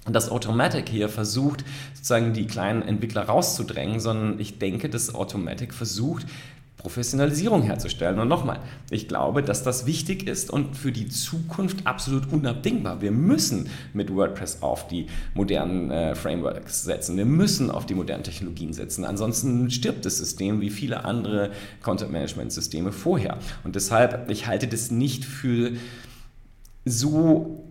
dass 0.10 0.32
Automatic 0.32 0.88
hier 0.90 1.10
versucht, 1.10 1.66
sozusagen 1.94 2.34
die 2.34 2.48
kleinen 2.48 2.82
Entwickler 2.82 3.24
rauszudrängen, 3.24 4.00
sondern 4.00 4.40
ich 4.40 4.58
denke, 4.58 4.90
dass 4.90 5.14
Automatic 5.14 5.74
versucht, 5.74 6.26
Professionalisierung 6.78 7.64
herzustellen. 7.64 8.20
Und 8.20 8.28
nochmal, 8.28 8.60
ich 8.90 9.08
glaube, 9.08 9.42
dass 9.42 9.64
das 9.64 9.86
wichtig 9.86 10.28
ist 10.28 10.52
und 10.52 10.76
für 10.76 10.92
die 10.92 11.08
Zukunft 11.08 11.86
absolut 11.86 12.32
unabdingbar. 12.32 13.02
Wir 13.02 13.12
müssen 13.12 13.70
mit 13.94 14.14
WordPress 14.14 14.62
auf 14.62 14.88
die 14.88 15.08
modernen 15.34 15.92
äh, 15.92 16.16
Frameworks 16.16 16.84
setzen. 16.84 17.18
Wir 17.18 17.26
müssen 17.26 17.72
auf 17.72 17.86
die 17.86 17.96
modernen 17.96 18.24
Technologien 18.24 18.74
setzen. 18.74 19.06
Ansonsten 19.06 19.70
stirbt 19.72 20.06
das 20.06 20.18
System 20.18 20.62
wie 20.62 20.70
viele 20.70 21.04
andere 21.04 21.52
Content-Management-Systeme 21.82 22.92
vorher. 22.92 23.38
Und 23.64 23.76
deshalb, 23.76 24.30
ich 24.30 24.48
halte 24.48 24.68
das 24.68 24.92
nicht 24.92 25.26
für 25.26 25.72
so 26.86 27.67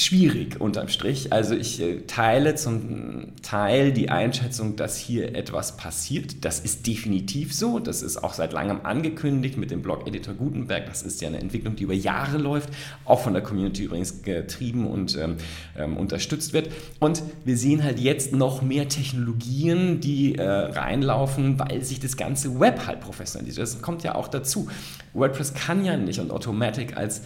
schwierig 0.00 0.60
unterm 0.60 0.88
Strich. 0.88 1.32
Also 1.32 1.54
ich 1.54 1.80
äh, 1.80 2.00
teile 2.06 2.54
zum 2.54 3.36
Teil 3.42 3.92
die 3.92 4.08
Einschätzung, 4.08 4.76
dass 4.76 4.96
hier 4.96 5.34
etwas 5.34 5.76
passiert. 5.76 6.44
Das 6.44 6.60
ist 6.60 6.86
definitiv 6.86 7.54
so. 7.54 7.78
Das 7.78 8.02
ist 8.02 8.16
auch 8.22 8.32
seit 8.32 8.52
langem 8.52 8.80
angekündigt 8.84 9.58
mit 9.58 9.70
dem 9.70 9.82
Blog-Editor 9.82 10.34
Gutenberg. 10.34 10.86
Das 10.86 11.02
ist 11.02 11.20
ja 11.20 11.28
eine 11.28 11.38
Entwicklung, 11.38 11.76
die 11.76 11.84
über 11.84 11.94
Jahre 11.94 12.38
läuft, 12.38 12.70
auch 13.04 13.20
von 13.20 13.34
der 13.34 13.42
Community 13.42 13.84
übrigens 13.84 14.22
getrieben 14.22 14.86
und 14.86 15.16
ähm, 15.18 15.36
ähm, 15.76 15.96
unterstützt 15.96 16.52
wird. 16.52 16.70
Und 16.98 17.22
wir 17.44 17.56
sehen 17.56 17.84
halt 17.84 17.98
jetzt 17.98 18.32
noch 18.32 18.62
mehr 18.62 18.88
Technologien, 18.88 20.00
die 20.00 20.36
äh, 20.36 20.42
reinlaufen, 20.42 21.58
weil 21.58 21.84
sich 21.84 22.00
das 22.00 22.16
ganze 22.16 22.58
Web 22.58 22.86
halt 22.86 23.00
professionalisiert. 23.00 23.66
Das 23.66 23.82
kommt 23.82 24.02
ja 24.02 24.14
auch 24.14 24.28
dazu. 24.28 24.68
WordPress 25.12 25.54
kann 25.54 25.84
ja 25.84 25.96
nicht 25.96 26.20
und 26.20 26.30
Automatic 26.30 26.96
als 26.96 27.22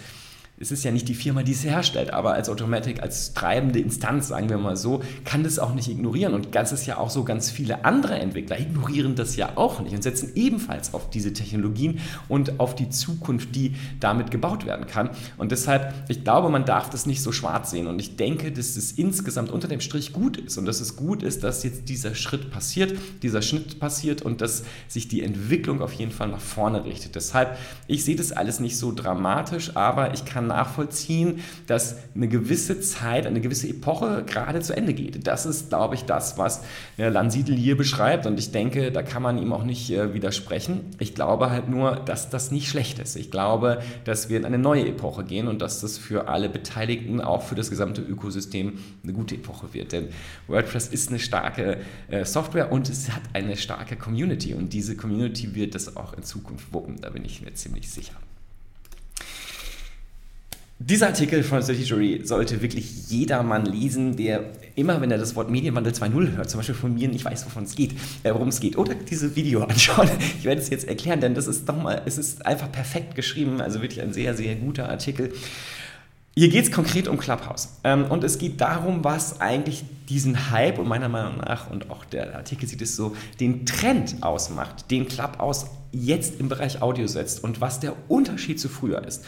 es 0.57 0.71
ist 0.71 0.85
ja 0.85 0.93
nicht 0.93 1.09
die 1.09 1.15
Firma, 1.15 1.43
die 1.43 1.51
es 1.51 1.65
herstellt, 1.65 2.13
aber 2.13 2.35
als 2.35 2.49
Automatic, 2.49 3.03
als 3.03 3.35
treibende 3.35 3.81
Instanz, 3.81 4.29
sagen 4.29 4.49
wir 4.49 4.57
mal 4.57 4.77
so, 4.77 5.03
kann 5.25 5.43
das 5.43 5.59
auch 5.59 5.75
nicht 5.75 5.89
ignorieren. 5.89 6.33
Und 6.33 6.53
ganz 6.53 6.71
ist 6.71 6.87
ja 6.87 6.99
auch 6.99 7.11
so, 7.11 7.25
ganz 7.25 7.51
viele 7.51 7.85
andere 7.85 8.15
Entwickler 8.21 8.61
ignorieren 8.61 9.17
das 9.17 9.35
ja 9.35 9.57
auch 9.57 9.81
nicht 9.81 9.97
und 9.97 10.03
setzen 10.03 10.31
ebenfalls 10.37 10.95
auf 10.95 11.11
diese 11.11 11.33
Technologien 11.33 11.99
und 12.29 12.61
auf 12.61 12.77
die 12.77 12.89
Zukunft, 12.89 13.57
die 13.57 13.75
damit 13.99 14.31
gebaut 14.31 14.65
werden 14.65 14.87
kann. 14.87 15.11
Und 15.39 15.51
deshalb, 15.51 15.93
ich 16.09 16.23
glaube, 16.23 16.49
man 16.51 16.65
darf 16.65 16.89
das 16.89 17.05
nicht 17.05 17.21
so 17.21 17.33
schwarz 17.33 17.73
sehen. 17.73 17.89
Und 17.89 17.99
ich 17.99 18.15
denke, 18.15 18.53
dass 18.53 18.77
es 18.77 18.93
insgesamt 18.93 19.51
unter 19.51 19.67
dem 19.67 19.81
Strich 19.81 20.13
gut 20.13 20.37
ist 20.37 20.57
und 20.57 20.67
dass 20.67 20.81
es 20.81 20.95
gut 20.95 21.25
ist, 21.25 21.43
dass 21.43 21.65
jetzt 21.65 21.89
dieser 21.89 22.15
Schritt 22.15 22.53
passiert, 22.53 22.97
dieser 23.23 23.43
Schnitt 23.43 23.81
passiert 23.81 24.23
und 24.23 24.41
dass 24.41 24.63
sich 24.87 25.09
die 25.09 25.25
Entwicklung 25.25 25.83
auf 25.83 25.95
jeden 25.95 26.13
Fall 26.13 26.29
nach 26.29 26.41
vorne 26.41 26.85
richtet. 26.85 27.17
Deshalb, 27.17 27.59
ich 27.89 28.05
sehe 28.05 28.15
das 28.15 28.31
alles 28.31 28.61
nicht 28.61 28.79
so 28.79 28.93
dramatisch, 28.93 29.77
aber 29.77 30.15
ich 30.15 30.25
kann 30.25 30.44
kann 30.45 30.49
nachvollziehen, 30.49 31.41
dass 31.67 31.97
eine 32.15 32.29
gewisse 32.29 32.81
Zeit, 32.81 33.27
eine 33.27 33.41
gewisse 33.41 33.69
Epoche 33.69 34.25
gerade 34.27 34.61
zu 34.61 34.77
Ende 34.77 34.95
geht. 34.95 35.27
Das 35.27 35.47
ist, 35.47 35.71
glaube 35.71 35.95
ich, 35.95 36.05
das, 36.05 36.39
was 36.39 36.63
äh, 36.99 37.09
Landsiedel 37.09 37.57
hier 37.57 37.77
beschreibt. 37.77 38.27
Und 38.27 38.39
ich 38.39 38.53
denke, 38.53 38.93
da 38.93 39.03
kann 39.03 39.23
man 39.23 39.39
ihm 39.39 39.53
auch 39.53 39.65
nicht 39.65 39.91
äh, 39.91 40.15
widersprechen. 40.15 40.81
Ich 40.99 41.15
glaube 41.15 41.51
halt 41.51 41.69
nur, 41.69 41.97
dass 41.97 42.31
das 42.31 42.51
nicht 42.51 42.69
schlecht 42.69 42.99
ist. 42.99 43.17
Ich 43.17 43.31
glaube, 43.31 43.81
dass 44.05 44.29
wir 44.29 44.37
in 44.37 44.45
eine 44.45 44.59
neue 44.59 44.87
Epoche 44.87 45.25
gehen 45.25 45.49
und 45.49 45.61
dass 45.63 45.81
das 45.81 45.99
für 45.99 46.29
alle 46.29 46.49
Beteiligten, 46.49 47.21
auch 47.21 47.43
für 47.43 47.55
das 47.55 47.71
gesamte 47.71 48.03
Ökosystem, 48.03 48.79
eine 49.03 49.13
gute 49.13 49.35
Epoche 49.35 49.73
wird. 49.73 49.93
Denn 49.93 50.09
WordPress 50.49 50.89
ist 50.89 51.09
eine 51.09 51.19
starke 51.19 51.79
äh, 52.09 52.25
Software 52.25 52.71
und 52.73 52.89
es 52.89 53.11
hat 53.11 53.23
eine 53.33 53.57
starke 53.57 53.97
Community. 53.97 54.55
Und 54.55 54.73
diese 54.73 54.97
Community 54.97 55.55
wird 55.55 55.75
das 55.75 55.97
auch 55.97 56.13
in 56.15 56.23
Zukunft 56.23 56.73
wuppen. 56.73 57.01
Da 57.01 57.11
bin 57.11 57.25
ich 57.25 57.43
mir 57.43 57.55
ziemlich 57.55 57.91
sicher. 57.91 58.15
Dieser 60.81 61.07
Artikel 61.07 61.45
von 61.45 61.63
Strategy 61.63 62.23
sollte 62.25 62.61
wirklich 62.61 63.09
jedermann 63.09 63.65
lesen, 63.65 64.17
der 64.17 64.51
immer, 64.75 65.01
wenn 65.01 65.11
er 65.13 65.19
das 65.19 65.37
Wort 65.37 65.49
Medienwandel 65.49 65.93
2.0 65.93 66.37
hört, 66.37 66.51
zum 66.51 66.59
Beispiel 66.59 66.75
von 66.75 66.93
mir, 66.93 67.09
nicht 67.09 67.25
weiß, 67.25 67.47
wovon 67.47 67.63
es 67.63 67.77
geht, 67.77 67.93
äh, 68.25 68.33
worum 68.33 68.49
es 68.49 68.59
geht, 68.59 68.77
oder 68.77 68.95
dieses 68.95 69.37
Video 69.37 69.63
anschauen. 69.63 70.11
Ich 70.39 70.45
werde 70.45 70.61
es 70.61 70.71
jetzt 70.71 70.89
erklären, 70.89 71.21
denn 71.21 71.35
das 71.35 71.47
ist 71.47 71.69
doch 71.69 71.81
mal, 71.81 72.03
es 72.07 72.19
ist 72.19 72.45
einfach 72.45 72.71
perfekt 72.71 73.15
geschrieben, 73.15 73.61
also 73.61 73.83
wirklich 73.83 74.03
ein 74.03 74.13
sehr, 74.13 74.35
sehr 74.35 74.57
guter 74.57 74.89
Artikel. 74.89 75.33
Hier 76.37 76.49
geht 76.49 76.65
es 76.65 76.73
konkret 76.73 77.07
um 77.07 77.19
Clubhouse. 77.19 77.77
Ähm, 77.85 78.07
und 78.07 78.25
es 78.25 78.39
geht 78.39 78.61
darum, 78.61 79.05
was 79.05 79.41
eigentlich 79.41 79.85
diesen 80.09 80.51
Hype 80.51 80.81
und 80.81 80.89
meiner 80.89 81.09
Meinung 81.09 81.39
nach, 81.39 81.71
und 81.71 81.89
auch 81.91 82.05
der 82.05 82.35
Artikel 82.35 82.69
sieht 82.69 82.83
es 82.83 82.97
so, 82.97 83.17
den 83.39 83.65
Trend 83.65 84.17
ausmacht, 84.23 84.91
den 84.91 85.07
Clubhouse 85.07 85.67
jetzt 85.93 86.41
im 86.41 86.49
Bereich 86.49 86.83
Audio 86.83 87.07
setzt 87.07 87.45
und 87.45 87.61
was 87.61 87.79
der 87.79 87.95
Unterschied 88.09 88.59
zu 88.59 88.69
früher 88.69 89.07
ist. 89.07 89.25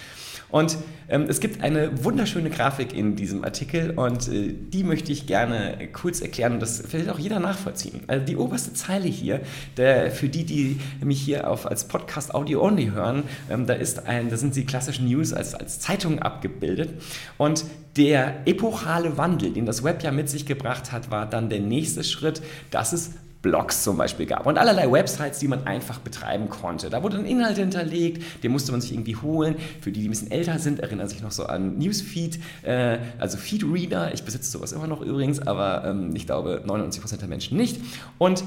Und 0.49 0.79
ähm, 1.09 1.27
es 1.29 1.41
gibt 1.41 1.63
eine 1.63 2.05
wunderschöne 2.05 2.51
Grafik 2.51 2.93
in 2.93 3.17
diesem 3.17 3.45
Artikel 3.45 3.91
und 3.91 4.29
äh, 4.29 4.53
die 4.53 4.85
möchte 4.85 5.13
ich 5.13 5.27
gerne 5.27 5.89
kurz 5.93 6.21
erklären 6.21 6.55
und 6.55 6.61
das 6.61 6.93
wird 6.93 7.09
auch 7.09 7.19
jeder 7.19 7.41
nachvollziehen. 7.41 8.03
Also 8.07 8.25
die 8.25 8.37
oberste 8.37 8.73
Zeile 8.75 9.07
hier, 9.07 9.41
der, 9.77 10.11
für 10.11 10.29
die, 10.29 10.45
die 10.45 10.81
mich 11.05 11.21
hier 11.21 11.51
auf, 11.51 11.67
als 11.67 11.89
Podcast 11.89 12.35
Audio 12.35 12.63
Only 12.63 12.87
hören, 12.87 13.25
ähm, 13.51 13.67
da, 13.67 13.75
ist 13.75 14.07
ein, 14.07 14.31
da 14.31 14.37
sind 14.37 14.57
die 14.57 14.65
klassischen 14.65 15.07
News 15.07 15.33
als, 15.33 15.55
als 15.55 15.81
Zeitungen 15.81 16.21
abgebildet 16.21 16.91
und 17.39 17.65
der 17.97 18.47
epochale 18.47 19.17
Wandel, 19.17 19.53
den 19.53 19.65
das 19.65 19.83
Web 19.83 20.03
ja 20.03 20.13
mit 20.13 20.29
sich 20.29 20.45
gebracht 20.45 20.93
hat, 20.93 21.11
war 21.11 21.27
dann 21.27 21.49
der 21.49 21.61
nächste 21.61 22.05
Schritt, 22.05 22.43
dass 22.71 22.93
es 22.93 23.13
Blogs 23.47 23.85
zum 23.85 23.97
Beispiel 23.97 24.27
gab 24.27 24.45
und 24.45 24.59
allerlei 24.59 24.91
Websites, 24.91 25.39
die 25.39 25.47
man 25.47 25.69
einfach 25.69 26.01
betreiben 26.01 26.49
konnte. 26.49 26.91
Da 26.91 27.05
wurde 27.05 27.19
ein 27.19 27.27
Inhalt 27.27 27.59
hinterlegt, 27.59 28.43
den 28.43 28.51
musste 28.51 28.73
man 28.73 28.81
sich 28.81 28.93
irgendwie 28.93 29.15
holen. 29.15 29.55
Für 29.81 29.93
die, 29.93 30.01
die 30.01 30.09
ein 30.09 30.11
bisschen 30.11 30.33
älter 30.33 30.59
sind, 30.59 30.81
erinnern 30.81 31.09
sich 31.09 31.23
noch 31.23 31.31
so 31.31 31.47
an 31.47 31.79
Newsfeed, 31.79 32.41
äh, 32.63 32.99
also 33.19 33.37
Feedreader. 33.37 34.13
Ich 34.13 34.25
besitze 34.25 34.51
sowas 34.51 34.73
immer 34.73 34.89
noch 34.89 35.01
übrigens, 35.01 35.39
aber 35.39 35.85
ähm, 35.85 36.11
ich 36.17 36.27
glaube 36.27 36.65
99% 36.67 37.19
der 37.19 37.29
Menschen 37.29 37.57
nicht. 37.57 37.81
Und 38.19 38.43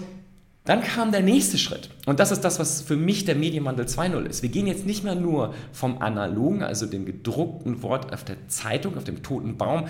dann 0.65 0.83
kam 0.83 1.13
der 1.13 1.21
nächste 1.21 1.57
Schritt. 1.57 1.89
Und 2.05 2.19
das 2.19 2.31
ist 2.31 2.41
das, 2.41 2.59
was 2.59 2.81
für 2.81 2.97
mich 2.97 3.23
der 3.23 3.35
Medienwandel 3.35 3.85
2.0 3.85 4.25
ist. 4.25 4.43
Wir 4.43 4.49
gehen 4.49 4.67
jetzt 4.67 4.85
nicht 4.85 5.05
mehr 5.05 5.15
nur 5.15 5.53
vom 5.71 6.01
analogen, 6.01 6.61
also 6.61 6.85
dem 6.85 7.05
gedruckten 7.05 7.81
Wort 7.83 8.13
auf 8.13 8.25
der 8.25 8.35
Zeitung, 8.49 8.97
auf 8.97 9.05
dem 9.05 9.23
toten 9.23 9.57
Baum, 9.57 9.85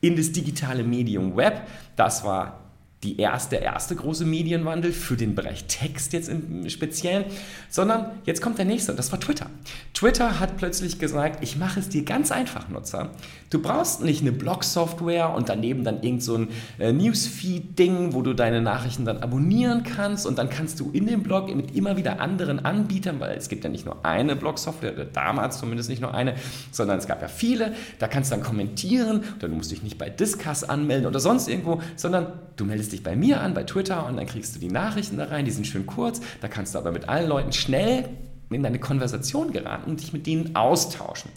in 0.00 0.16
das 0.16 0.32
digitale 0.32 0.82
Medium 0.82 1.36
Web. 1.36 1.60
Das 1.94 2.24
war 2.24 2.65
die 3.06 3.20
erste, 3.20 3.56
der 3.56 3.62
erste 3.62 3.94
große 3.94 4.24
Medienwandel 4.24 4.92
für 4.92 5.16
den 5.16 5.34
Bereich 5.36 5.64
Text 5.66 6.12
jetzt 6.12 6.28
im 6.28 6.68
Speziellen, 6.68 7.24
sondern 7.70 8.10
jetzt 8.24 8.42
kommt 8.42 8.58
der 8.58 8.64
nächste 8.64 8.90
und 8.90 8.98
das 8.98 9.12
war 9.12 9.20
Twitter. 9.20 9.46
Twitter 9.94 10.40
hat 10.40 10.56
plötzlich 10.56 10.98
gesagt, 10.98 11.42
ich 11.42 11.56
mache 11.56 11.78
es 11.78 11.88
dir 11.88 12.04
ganz 12.04 12.32
einfach, 12.32 12.68
Nutzer. 12.68 13.10
Du 13.48 13.62
brauchst 13.62 14.02
nicht 14.02 14.22
eine 14.22 14.32
Blog-Software 14.32 15.32
und 15.34 15.48
daneben 15.48 15.84
dann 15.84 16.02
irgend 16.02 16.22
so 16.22 16.36
ein 16.36 16.48
äh, 16.78 16.92
Newsfeed-Ding, 16.92 18.12
wo 18.12 18.22
du 18.22 18.34
deine 18.34 18.60
Nachrichten 18.60 19.04
dann 19.04 19.18
abonnieren 19.18 19.84
kannst 19.84 20.26
und 20.26 20.36
dann 20.36 20.50
kannst 20.50 20.80
du 20.80 20.90
in 20.90 21.06
dem 21.06 21.22
Blog 21.22 21.54
mit 21.54 21.76
immer 21.76 21.96
wieder 21.96 22.20
anderen 22.20 22.64
Anbietern, 22.64 23.20
weil 23.20 23.36
es 23.36 23.48
gibt 23.48 23.62
ja 23.62 23.70
nicht 23.70 23.86
nur 23.86 24.04
eine 24.04 24.34
Blog-Software, 24.34 24.92
damals 25.12 25.58
zumindest 25.58 25.88
nicht 25.88 26.02
nur 26.02 26.12
eine, 26.12 26.34
sondern 26.72 26.98
es 26.98 27.06
gab 27.06 27.22
ja 27.22 27.28
viele, 27.28 27.72
da 28.00 28.08
kannst 28.08 28.32
du 28.32 28.34
dann 28.34 28.44
kommentieren 28.44 29.22
oder 29.38 29.48
du 29.48 29.54
musst 29.54 29.70
dich 29.70 29.84
nicht 29.84 29.96
bei 29.96 30.10
Discuss 30.10 30.64
anmelden 30.64 31.06
oder 31.06 31.20
sonst 31.20 31.48
irgendwo, 31.48 31.80
sondern 31.94 32.32
du 32.56 32.64
meldest 32.64 32.92
dich 32.92 32.95
bei 33.02 33.16
mir 33.16 33.40
an, 33.40 33.54
bei 33.54 33.64
Twitter 33.64 34.06
und 34.06 34.16
dann 34.16 34.26
kriegst 34.26 34.54
du 34.54 34.60
die 34.60 34.70
Nachrichten 34.70 35.16
da 35.16 35.26
rein, 35.26 35.44
die 35.44 35.50
sind 35.50 35.66
schön 35.66 35.86
kurz, 35.86 36.20
da 36.40 36.48
kannst 36.48 36.74
du 36.74 36.78
aber 36.78 36.92
mit 36.92 37.08
allen 37.08 37.28
Leuten 37.28 37.52
schnell 37.52 38.08
in 38.50 38.62
deine 38.62 38.78
Konversation 38.78 39.52
geraten 39.52 39.90
und 39.90 40.00
dich 40.00 40.12
mit 40.12 40.26
denen 40.26 40.54
austauschen. 40.54 41.30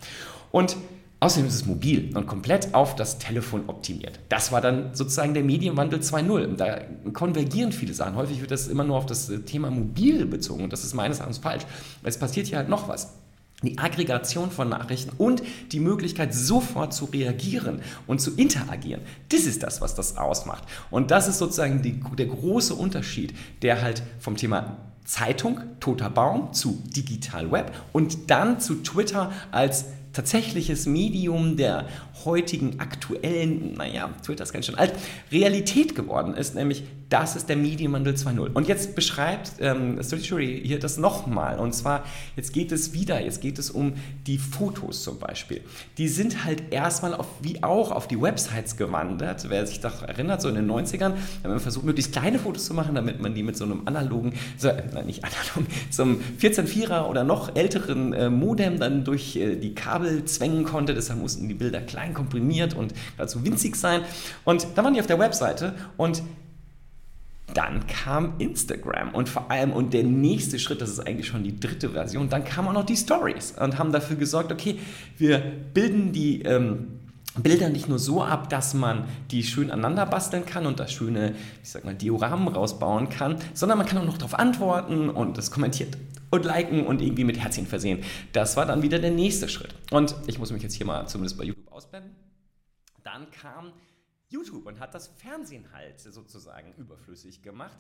Und 0.52 0.78
Außerdem 1.22 1.50
ist 1.50 1.56
es 1.56 1.66
mobil 1.66 2.16
und 2.16 2.28
komplett 2.28 2.74
auf 2.74 2.96
das 2.96 3.20
Telefon 3.20 3.66
optimiert. 3.68 4.22
Das 4.30 4.54
war 4.54 4.62
dann 4.62 4.96
sozusagen 4.96 5.34
der 5.34 5.44
Medienwandel 5.44 6.00
2.0. 6.00 6.56
Da 6.56 6.80
konvergieren 7.12 7.74
viele 7.74 7.94
Sachen. 7.94 8.16
Häufig 8.16 8.40
wird 8.40 8.52
das 8.52 8.70
immer 8.70 8.86
nur 8.86 8.96
auf 8.96 9.06
das 9.06 9.30
Thema 9.46 9.70
mobil 9.70 10.26
bezogen 10.26 10.64
und 10.64 10.72
das 10.72 10.86
ist 10.86 10.94
meines 10.94 11.18
Erachtens 11.18 11.40
falsch. 11.40 11.64
Es 12.04 12.18
passiert 12.18 12.48
hier 12.48 12.58
halt 12.58 12.70
noch 12.70 12.88
was. 12.88 13.18
Die 13.62 13.78
Aggregation 13.78 14.52
von 14.52 14.70
Nachrichten 14.70 15.12
und 15.18 15.44
die 15.72 15.80
Möglichkeit, 15.82 16.34
sofort 16.34 16.94
zu 16.94 17.06
reagieren 17.06 17.82
und 18.08 18.22
zu 18.22 18.36
interagieren. 18.36 19.02
Das 19.30 19.42
ist 19.42 19.64
das, 19.64 19.82
was 19.82 19.96
das 19.96 20.16
ausmacht. 20.16 20.64
Und 20.92 21.12
das 21.12 21.28
ist 21.28 21.40
sozusagen 21.40 21.82
die, 21.82 22.00
der 22.18 22.28
große 22.28 22.74
Unterschied, 22.74 23.34
der 23.62 23.82
halt 23.82 24.02
vom 24.20 24.38
Thema 24.38 24.78
Zeitung, 25.04 25.60
toter 25.80 26.10
Baum, 26.10 26.54
zu 26.54 26.82
Digital 26.96 27.52
Web 27.52 27.74
und 27.92 28.30
dann 28.30 28.60
zu 28.60 28.76
Twitter 28.76 29.32
als 29.52 29.86
tatsächliches 30.14 30.86
Medium 30.86 31.58
der 31.58 31.88
heutigen 32.26 32.80
aktuellen, 32.80 33.74
naja, 33.74 34.10
Twitter 34.24 34.44
ist 34.44 34.54
ganz 34.54 34.66
schön 34.66 34.76
alt, 34.76 34.94
Realität 35.32 35.96
geworden 35.96 36.34
ist, 36.34 36.56
nämlich 36.56 36.84
das 37.10 37.36
ist 37.36 37.50
der 37.50 37.58
Medienwandel 37.58 38.14
2.0. 38.14 38.54
Und 38.54 38.68
jetzt 38.68 38.96
beschreibt 38.96 39.54
ähm, 39.60 40.00
hier 40.00 40.80
das 40.80 40.98
nochmal. 40.98 41.58
Und 41.58 41.74
zwar, 41.74 42.04
jetzt 42.36 42.54
geht 42.54 42.72
es 42.72 42.94
wieder, 42.94 43.20
jetzt 43.20 43.42
geht 43.42 43.58
es 43.58 43.72
um 43.72 43.94
die 44.28 44.38
Fotos 44.38 45.04
zum 45.04 45.18
Beispiel. 45.18 45.62
Die 45.98 46.08
sind 46.08 46.46
halt 46.46 46.72
erstmal 46.72 47.16
auf, 47.16 47.26
wie 47.42 47.64
auch 47.64 47.92
auf 47.92 48.08
die 48.08 48.22
Websites 48.22 48.78
gewandert. 48.78 49.50
Wer 49.50 49.66
sich 49.66 49.80
doch 49.82 50.04
erinnert, 50.04 50.42
so 50.42 50.50
in 50.50 50.56
den 50.56 50.70
90ern, 50.70 51.14
haben 51.44 51.54
wir 51.54 51.60
versucht, 51.60 51.84
möglichst 51.84 52.12
kleine 52.12 52.38
Fotos 52.38 52.66
zu 52.66 52.76
machen, 52.76 52.94
damit 52.94 53.20
man 53.20 53.34
die 53.34 53.42
mit 53.42 53.58
so 53.58 53.66
einem 53.66 53.88
analogen, 53.88 54.34
so, 54.58 54.68
äh, 54.68 55.04
nicht 55.04 55.24
analog, 55.24 55.72
so 55.90 56.04
einem 56.04 56.22
14.4er 56.40 57.06
oder 57.06 57.24
noch 57.24 57.56
älteren 57.56 58.14
äh, 58.14 58.30
Modem 58.30 58.80
dann 58.80 59.04
durch 59.04 59.36
äh, 59.36 59.56
die 59.56 59.74
Kabel 59.74 60.26
zwängen 60.26 60.64
konnte. 60.64 60.94
Deshalb 60.94 61.20
mussten 61.20 61.48
die 61.48 61.56
Bilder 61.56 61.82
klein 61.82 62.14
komprimiert 62.14 62.76
und 62.76 62.94
dazu 63.18 63.44
winzig 63.44 63.76
sein. 63.76 64.02
Und 64.46 64.68
dann 64.76 64.86
waren 64.86 64.94
die 64.94 65.00
auf 65.00 65.08
der 65.08 65.18
Webseite 65.18 65.74
und 65.98 66.22
dann 67.54 67.88
kam 67.88 68.34
Instagram 68.40 69.14
und 69.14 69.30
vor 69.30 69.50
allem, 69.52 69.72
und 69.72 69.94
der 69.94 70.04
nächste 70.04 70.60
Schritt, 70.60 70.82
das 70.82 70.90
ist 70.90 71.00
eigentlich 71.00 71.28
schon 71.28 71.44
die 71.44 71.60
dritte 71.60 71.90
Version, 71.90 72.30
dann 72.30 72.44
kamen 72.44 72.70
auch 72.70 72.74
noch 72.74 72.86
die 72.86 72.98
Stories 72.98 73.54
und 73.60 73.78
haben 73.78 73.92
dafür 73.92 74.16
gesorgt, 74.16 74.52
okay, 74.52 74.80
wir 75.18 75.40
bilden 75.74 76.12
die 76.12 76.42
ähm, 76.44 77.00
Bilder 77.38 77.70
nicht 77.70 77.88
nur 77.88 78.00
so 78.00 78.24
ab, 78.24 78.50
dass 78.50 78.74
man 78.74 79.06
die 79.32 79.44
schön 79.44 79.72
aneinander 79.72 80.06
basteln 80.06 80.46
kann 80.46 80.66
und 80.66 80.80
das 80.80 80.92
schöne, 80.92 81.36
ich 81.64 81.70
sag 81.70 81.86
mal, 81.86 81.94
Dioramen 81.94 82.48
rausbauen 82.48 83.10
kann, 83.10 83.38
sondern 83.54 83.78
man 83.78 83.88
kann 83.88 84.00
auch 84.00 84.06
noch 84.06 84.18
darauf 84.18 84.38
antworten 84.38 85.10
und 85.10 85.38
das 85.38 85.52
kommentiert 85.52 85.98
und 86.32 86.46
liken 86.46 86.86
und 86.86 87.02
irgendwie 87.02 87.24
mit 87.24 87.40
Herzchen 87.40 87.66
versehen. 87.66 88.04
Das 88.34 88.58
war 88.58 88.66
dann 88.66 88.82
wieder 88.82 89.00
der 89.00 89.12
nächste 89.12 89.50
Schritt. 89.50 89.74
Und 89.92 90.16
ich 90.28 90.40
muss 90.40 90.52
mich 90.52 90.64
jetzt 90.64 90.76
hier 90.76 90.86
mal 90.86 91.08
zumindest 91.08 91.38
bei 91.38 91.44
YouTube 91.46 91.72
ausblenden. 91.72 92.16
Dann 93.04 93.28
kam 93.32 93.72
YouTube 94.30 94.66
und 94.66 94.80
hat 94.80 94.94
das 94.94 95.08
Fernsehen 95.08 95.72
halt 95.72 96.00
sozusagen 96.00 96.74
überflüssig 96.76 97.42
gemacht. 97.42 97.78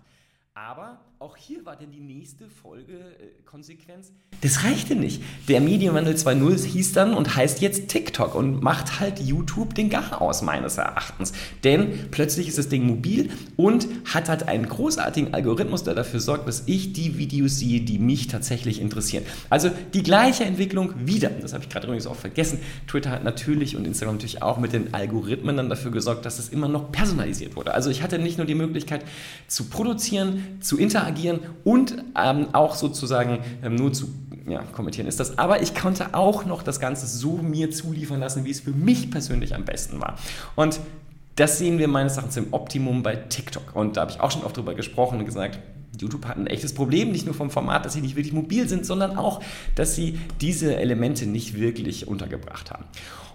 Aber 0.67 0.99
auch 1.19 1.35
hier 1.35 1.65
war 1.65 1.75
denn 1.75 1.91
die 1.91 1.99
nächste 1.99 2.47
Folgekonsequenz. 2.47 4.13
Das 4.41 4.63
reichte 4.63 4.95
nicht. 4.95 5.21
Der 5.49 5.59
Medienwandel 5.59 6.15
2.0 6.15 6.65
hieß 6.65 6.93
dann 6.93 7.13
und 7.13 7.35
heißt 7.35 7.61
jetzt 7.61 7.89
TikTok 7.89 8.35
und 8.35 8.63
macht 8.63 9.01
halt 9.01 9.19
YouTube 9.19 9.75
den 9.75 9.89
Gar 9.89 10.21
aus, 10.21 10.41
meines 10.41 10.77
Erachtens. 10.77 11.33
Denn 11.65 12.09
plötzlich 12.11 12.47
ist 12.47 12.57
das 12.57 12.69
Ding 12.69 12.85
mobil 12.85 13.29
und 13.57 13.87
hat 14.05 14.29
halt 14.29 14.47
einen 14.47 14.69
großartigen 14.69 15.33
Algorithmus, 15.33 15.83
der 15.83 15.93
dafür 15.93 16.21
sorgt, 16.21 16.47
dass 16.47 16.63
ich 16.67 16.93
die 16.93 17.17
Videos 17.17 17.59
sehe, 17.59 17.81
die 17.81 17.99
mich 17.99 18.27
tatsächlich 18.27 18.79
interessieren. 18.79 19.25
Also 19.49 19.71
die 19.93 20.03
gleiche 20.03 20.45
Entwicklung 20.45 20.93
wieder. 21.05 21.29
Das 21.29 21.53
habe 21.53 21.63
ich 21.65 21.69
gerade 21.69 21.87
übrigens 21.87 22.07
auch 22.07 22.15
vergessen. 22.15 22.59
Twitter 22.87 23.11
hat 23.11 23.25
natürlich 23.25 23.75
und 23.75 23.85
Instagram 23.85 24.15
natürlich 24.15 24.41
auch 24.41 24.57
mit 24.57 24.71
den 24.71 24.93
Algorithmen 24.93 25.57
dann 25.57 25.69
dafür 25.69 25.91
gesorgt, 25.91 26.25
dass 26.25 26.39
es 26.39 26.47
immer 26.47 26.69
noch 26.69 26.93
personalisiert 26.93 27.57
wurde. 27.57 27.73
Also 27.73 27.89
ich 27.89 28.03
hatte 28.03 28.19
nicht 28.19 28.37
nur 28.37 28.47
die 28.47 28.55
Möglichkeit 28.55 29.03
zu 29.47 29.65
produzieren, 29.65 30.43
zu 30.59 30.77
interagieren 30.77 31.39
und 31.63 32.03
ähm, 32.17 32.47
auch 32.53 32.75
sozusagen 32.75 33.39
ähm, 33.63 33.75
nur 33.75 33.93
zu 33.93 34.07
ja, 34.47 34.63
kommentieren 34.73 35.07
ist 35.07 35.19
das. 35.19 35.37
Aber 35.37 35.61
ich 35.61 35.75
konnte 35.75 36.13
auch 36.13 36.45
noch 36.45 36.63
das 36.63 36.79
Ganze 36.79 37.05
so 37.07 37.37
mir 37.37 37.71
zuliefern 37.71 38.19
lassen, 38.19 38.45
wie 38.45 38.51
es 38.51 38.59
für 38.59 38.71
mich 38.71 39.11
persönlich 39.11 39.55
am 39.55 39.65
besten 39.65 40.01
war. 40.01 40.17
Und 40.55 40.79
das 41.35 41.57
sehen 41.57 41.77
wir 41.77 41.87
meines 41.87 42.17
Erachtens 42.17 42.37
im 42.37 42.47
Optimum 42.51 43.03
bei 43.03 43.15
TikTok. 43.15 43.75
Und 43.75 43.95
da 43.95 44.01
habe 44.01 44.11
ich 44.11 44.19
auch 44.19 44.31
schon 44.31 44.43
oft 44.43 44.57
drüber 44.57 44.73
gesprochen 44.73 45.19
und 45.19 45.25
gesagt, 45.25 45.59
YouTube 45.97 46.25
hat 46.25 46.37
ein 46.37 46.47
echtes 46.47 46.73
Problem, 46.73 47.11
nicht 47.11 47.25
nur 47.25 47.35
vom 47.35 47.49
Format, 47.49 47.85
dass 47.85 47.93
sie 47.93 48.01
nicht 48.01 48.15
wirklich 48.15 48.33
mobil 48.33 48.67
sind, 48.67 48.85
sondern 48.85 49.17
auch, 49.17 49.41
dass 49.75 49.95
sie 49.95 50.19
diese 50.41 50.75
Elemente 50.75 51.25
nicht 51.25 51.59
wirklich 51.59 52.07
untergebracht 52.07 52.71
haben. 52.71 52.85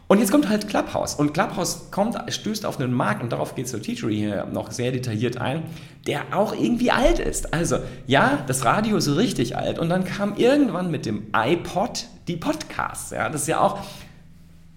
Und 0.07 0.19
jetzt 0.19 0.31
kommt 0.31 0.49
halt 0.49 0.69
Clubhouse. 0.69 1.15
Und 1.15 1.33
Clubhouse 1.33 1.91
kommt, 1.91 2.17
stößt 2.31 2.67
auf 2.67 2.79
einen 2.79 2.93
Markt, 2.93 3.23
und 3.23 3.33
darauf 3.33 3.55
geht 3.55 3.67
Teachery 3.83 4.17
hier 4.17 4.47
noch 4.47 4.71
sehr 4.71 4.93
detailliert 4.93 5.39
ein, 5.39 5.63
der 6.07 6.37
auch 6.37 6.53
irgendwie 6.53 6.91
alt 6.91 7.19
ist. 7.19 7.55
Also, 7.55 7.79
ja, 8.07 8.45
das 8.47 8.65
Radio 8.65 8.99
ist 8.99 9.17
richtig 9.17 9.57
alt. 9.57 9.79
Und 9.79 9.89
dann 9.89 10.05
kam 10.05 10.37
irgendwann 10.37 10.91
mit 10.91 11.07
dem 11.07 11.29
iPod 11.35 12.07
die 12.29 12.37
Podcasts. 12.37 13.11
Ja, 13.11 13.31
das 13.31 13.43
ist 13.43 13.49
ja 13.49 13.61
auch 13.61 13.79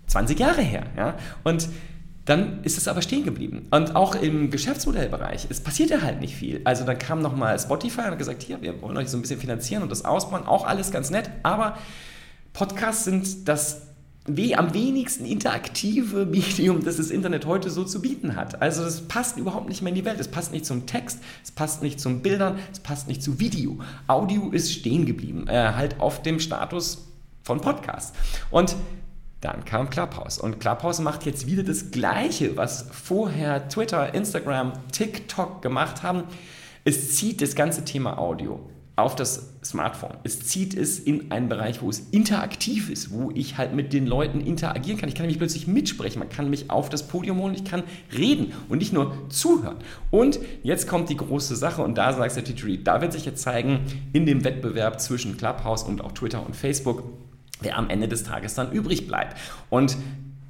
20 0.07 0.39
Jahre 0.39 0.61
her. 0.61 0.83
Ja, 0.95 1.15
und 1.43 1.67
dann 2.23 2.63
ist 2.63 2.77
es 2.77 2.87
aber 2.89 3.01
stehen 3.01 3.23
geblieben. 3.23 3.67
Und 3.71 3.95
auch 3.95 4.15
im 4.15 4.51
Geschäftsmodellbereich, 4.51 5.47
es 5.49 5.61
passierte 5.61 6.01
halt 6.01 6.19
nicht 6.19 6.35
viel. 6.35 6.61
Also 6.65 6.83
dann 6.83 6.99
kam 6.99 7.21
nochmal 7.21 7.57
Spotify 7.57 8.01
und 8.01 8.11
hat 8.11 8.17
gesagt, 8.17 8.43
hier, 8.43 8.61
wir 8.61 8.81
wollen 8.81 8.97
euch 8.97 9.07
so 9.07 9.17
ein 9.17 9.21
bisschen 9.21 9.39
finanzieren 9.39 9.81
und 9.81 9.89
das 9.89 10.03
ausbauen, 10.03 10.45
auch 10.45 10.65
alles 10.67 10.91
ganz 10.91 11.09
nett, 11.09 11.29
aber 11.43 11.77
Podcasts 12.51 13.05
sind 13.05 13.47
das 13.47 13.86
am 14.27 14.73
wenigsten 14.73 15.25
interaktive 15.25 16.25
Medium, 16.25 16.83
das 16.83 16.97
das 16.97 17.11
Internet 17.11 17.45
heute 17.45 17.69
so 17.69 17.83
zu 17.83 18.01
bieten 18.01 18.35
hat. 18.35 18.61
Also 18.61 18.83
es 18.83 19.07
passt 19.07 19.37
überhaupt 19.37 19.69
nicht 19.69 19.81
mehr 19.81 19.89
in 19.89 19.95
die 19.95 20.05
Welt. 20.05 20.19
Es 20.19 20.27
passt 20.27 20.51
nicht 20.51 20.65
zum 20.65 20.85
Text, 20.85 21.19
es 21.43 21.51
passt 21.51 21.81
nicht 21.81 21.99
zum 21.99 22.21
Bildern, 22.21 22.59
es 22.71 22.79
passt 22.79 23.07
nicht 23.07 23.23
zu 23.23 23.39
Video. 23.39 23.77
Audio 24.07 24.49
ist 24.51 24.73
stehen 24.73 25.05
geblieben, 25.05 25.47
äh, 25.47 25.73
halt 25.73 25.99
auf 25.99 26.21
dem 26.23 26.39
Status 26.39 27.07
von 27.43 27.61
Podcast. 27.61 28.15
Und 28.51 28.75
dann 29.39 29.63
kam 29.65 29.89
Clubhouse. 29.89 30.39
Und 30.39 30.59
Clubhouse 30.59 30.99
macht 30.99 31.25
jetzt 31.25 31.47
wieder 31.47 31.63
das 31.63 31.91
Gleiche, 31.91 32.57
was 32.57 32.87
vorher 32.91 33.69
Twitter, 33.69 34.13
Instagram, 34.13 34.73
TikTok 34.91 35.61
gemacht 35.61 36.03
haben. 36.03 36.23
Es 36.83 37.15
zieht 37.15 37.41
das 37.41 37.55
ganze 37.55 37.85
Thema 37.85 38.17
Audio 38.17 38.59
auf 38.97 39.15
das 39.15 39.53
Smartphone. 39.63 40.17
Es 40.23 40.39
zieht 40.39 40.73
es 40.75 40.97
in 40.97 41.31
einen 41.31 41.49
Bereich, 41.49 41.83
wo 41.83 41.89
es 41.89 41.99
interaktiv 42.11 42.89
ist, 42.89 43.11
wo 43.11 43.29
ich 43.31 43.57
halt 43.57 43.73
mit 43.75 43.93
den 43.93 44.07
Leuten 44.07 44.41
interagieren 44.41 44.99
kann. 44.99 45.07
Ich 45.07 45.13
kann 45.13 45.27
mich 45.27 45.37
plötzlich 45.37 45.67
mitsprechen, 45.67 46.17
man 46.17 46.29
kann 46.29 46.49
mich 46.49 46.71
auf 46.71 46.89
das 46.89 47.07
Podium 47.07 47.37
holen, 47.37 47.53
ich 47.53 47.63
kann 47.63 47.83
reden 48.17 48.53
und 48.69 48.79
nicht 48.79 48.93
nur 48.93 49.29
zuhören. 49.29 49.77
Und 50.09 50.39
jetzt 50.63 50.87
kommt 50.87 51.09
die 51.09 51.15
große 51.15 51.55
Sache 51.55 51.83
und 51.83 51.95
da 51.95 52.11
sagt 52.11 52.35
der 52.35 52.43
Teacher 52.43 52.75
da 52.83 52.99
wird 52.99 53.13
sich 53.13 53.25
jetzt 53.25 53.43
zeigen, 53.43 53.81
in 54.13 54.25
dem 54.25 54.43
Wettbewerb 54.43 54.99
zwischen 54.99 55.37
Clubhouse 55.37 55.83
und 55.83 56.03
auch 56.03 56.13
Twitter 56.13 56.43
und 56.43 56.55
Facebook, 56.55 57.03
wer 57.61 57.77
am 57.77 57.91
Ende 57.91 58.07
des 58.07 58.23
Tages 58.23 58.55
dann 58.55 58.71
übrig 58.71 59.07
bleibt. 59.07 59.37
Und 59.69 59.95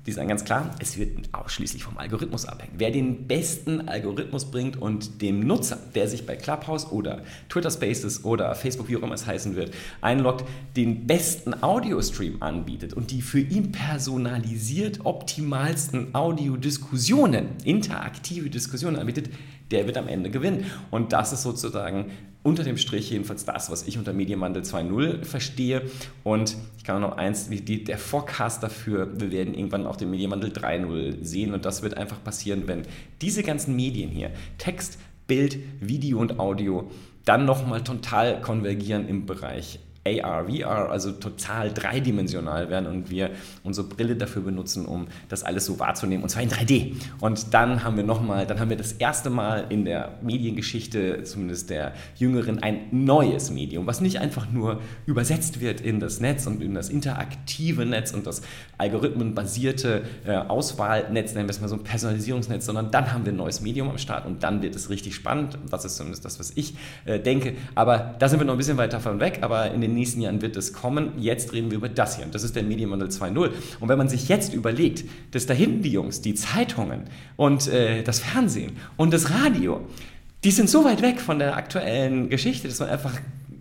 die 0.08 0.14
sagen 0.14 0.30
ganz 0.30 0.46
klar, 0.46 0.74
es 0.80 0.98
wird 0.98 1.12
ausschließlich 1.34 1.84
vom 1.84 1.98
Algorithmus 1.98 2.46
abhängen. 2.46 2.76
Wer 2.78 2.92
den 2.92 3.28
besten 3.28 3.90
Algorithmus 3.90 4.46
bringt 4.46 4.82
und 4.82 5.22
dem 5.22 5.42
Nutzer, 5.42 5.78
der 5.96 6.08
sich 6.08 6.26
bei 6.26 6.38
Clubhouse 6.38 6.90
oder 6.90 7.24
Twitter 7.50 7.70
Spaces 7.70 8.24
oder 8.24 8.56
Facebook, 8.56 8.88
wie 8.88 8.96
auch 8.96 9.04
immer 9.04 9.16
es 9.16 9.28
heißen 9.28 9.58
wird, 9.58 9.74
einloggt, 10.00 10.46
den 10.78 11.08
besten 11.08 11.62
Audiostream 11.62 12.42
anbietet 12.42 12.94
und 12.94 13.12
die 13.12 13.22
für 13.22 13.42
ihn 13.42 13.74
personalisiert 13.74 15.02
optimalsten 15.04 16.16
Audiodiskussionen, 16.16 17.50
interaktive 17.66 18.50
Diskussionen 18.50 18.96
anbietet, 18.96 19.30
der 19.72 19.88
wird 19.88 19.98
am 19.98 20.08
Ende 20.08 20.30
gewinnen. 20.30 20.66
Und 20.90 21.12
das 21.12 21.34
ist 21.34 21.44
sozusagen 21.44 22.12
unter 22.48 22.64
dem 22.64 22.78
Strich 22.78 23.10
jedenfalls 23.10 23.44
das, 23.44 23.70
was 23.70 23.86
ich 23.88 23.98
unter 23.98 24.14
Medienwandel 24.14 24.64
2.0 24.64 25.26
verstehe. 25.26 25.82
Und 26.24 26.56
ich 26.78 26.86
kann 26.86 26.96
auch 27.04 27.10
noch 27.10 27.18
eins, 27.18 27.50
wie 27.50 27.60
die, 27.60 27.84
der 27.84 27.98
Forecast 27.98 28.64
dafür, 28.64 29.20
wir 29.20 29.32
werden 29.32 29.54
irgendwann 29.54 29.86
auch 29.86 29.98
den 29.98 30.10
Medienwandel 30.10 30.52
3.0 30.52 31.26
sehen. 31.26 31.54
Und 31.54 31.66
das 31.66 31.84
wird 31.84 31.98
einfach 31.98 32.24
passieren, 32.24 32.64
wenn 32.68 32.84
diese 33.20 33.44
ganzen 33.44 33.76
Medien 33.76 34.10
hier, 34.10 34.32
Text, 34.60 34.98
Bild, 35.28 35.58
Video 35.82 36.20
und 36.20 36.40
Audio, 36.40 36.90
dann 37.26 37.44
nochmal 37.44 37.84
total 37.84 38.40
konvergieren 38.40 39.10
im 39.10 39.26
Bereich 39.26 39.80
AR, 40.08 40.46
VR, 40.46 40.90
also 40.90 41.12
total 41.12 41.74
dreidimensional 41.74 42.70
werden 42.70 42.88
und 42.88 43.10
wir 43.10 43.32
unsere 43.64 43.88
Brille 43.88 44.16
dafür 44.16 44.42
benutzen, 44.42 44.86
um 44.86 45.08
das 45.30 45.44
alles 45.44 45.66
so 45.66 45.80
wahrzunehmen 45.80 46.24
und 46.24 46.30
zwar 46.30 46.44
in 46.44 46.50
3D. 46.50 46.96
Und 47.20 47.54
dann 47.54 47.84
haben 47.84 47.98
wir 47.98 48.04
nochmal, 48.04 48.46
dann 48.46 48.60
haben 48.60 48.70
wir 48.70 48.78
das 48.78 48.94
erste 48.94 49.30
Mal 49.30 49.66
in 49.70 49.86
der 49.86 50.14
Mediengeschichte, 50.22 51.24
zumindest 51.24 51.70
der 51.70 51.94
Jüngeren, 52.16 52.62
ein 52.64 52.88
neues 52.92 53.52
Medium, 53.52 53.88
was 53.88 54.02
nicht 54.02 54.20
einfach 54.20 54.50
nur 54.52 54.82
übersetzt 55.06 55.60
wird 55.62 55.82
in 55.82 56.00
das 56.00 56.20
Netz 56.20 56.48
und 56.48 56.62
in 56.62 56.74
das 56.74 56.90
interaktive 56.90 57.86
Netz 57.86 58.14
und 58.14 58.26
das 58.28 58.42
algorithmenbasierte 58.78 60.04
äh, 60.26 60.36
Auswahlnetz, 60.36 61.34
nennen 61.34 61.48
wir 61.48 61.52
es 61.52 61.62
mal 61.62 61.68
so 61.68 61.76
ein 61.76 61.84
Personalisierungsnetz, 61.84 62.66
sondern 62.66 62.92
dann 62.92 63.14
haben 63.14 63.26
wir 63.26 63.34
ein 63.34 63.38
neues 63.38 63.62
Medium 63.62 63.90
am 63.90 63.98
Start 63.98 64.26
und 64.26 64.44
dann 64.44 64.62
wird 64.62 64.76
es 64.76 64.90
richtig 64.90 65.16
spannend. 65.16 65.58
Das 65.70 65.86
ist 65.86 65.98
zumindest 65.98 66.26
das, 66.26 66.40
was 66.40 66.52
ich 66.56 66.76
äh, 67.06 67.20
denke. 67.20 67.56
Aber 67.76 68.16
da 68.20 68.30
sind 68.30 68.40
wir 68.40 68.46
noch 68.46 68.54
ein 68.54 68.58
bisschen 68.58 68.78
weit 68.78 68.94
davon 68.94 69.20
weg, 69.20 69.40
aber 69.42 69.72
in 69.72 69.82
den 69.82 69.94
nächsten 69.98 70.22
Jahren 70.22 70.42
wird 70.42 70.56
es 70.56 70.72
kommen. 70.72 71.12
Jetzt 71.18 71.52
reden 71.54 71.70
wir 71.70 71.78
über 71.78 71.90
das 71.90 72.16
hier 72.16 72.26
und 72.26 72.34
das 72.34 72.44
ist 72.44 72.56
der 72.56 72.64
Medienwandel 72.64 73.10
2.0. 73.10 73.52
Und 73.80 73.90
wenn 73.90 73.98
man 73.98 74.08
sich 74.08 74.30
jetzt 74.30 74.54
überlegt, 74.54 75.04
dass 75.32 75.46
da 75.46 75.54
hinten 75.54 75.82
die 75.82 75.92
Jungs, 75.92 76.22
die 76.22 76.34
Zeitungen 76.34 77.06
und 77.36 77.68
äh, 77.68 78.04
das 78.04 78.20
Fernsehen 78.20 78.78
und 78.96 79.14
das 79.14 79.32
Radio, 79.32 79.82
die 80.44 80.52
sind 80.52 80.70
so 80.70 80.86
weit 80.86 81.02
weg 81.02 81.20
von 81.20 81.40
der 81.40 81.58
aktuellen 81.58 82.30
Geschichte, 82.30 82.68
dass 82.68 82.80
man 82.80 82.90
einfach 82.90 83.14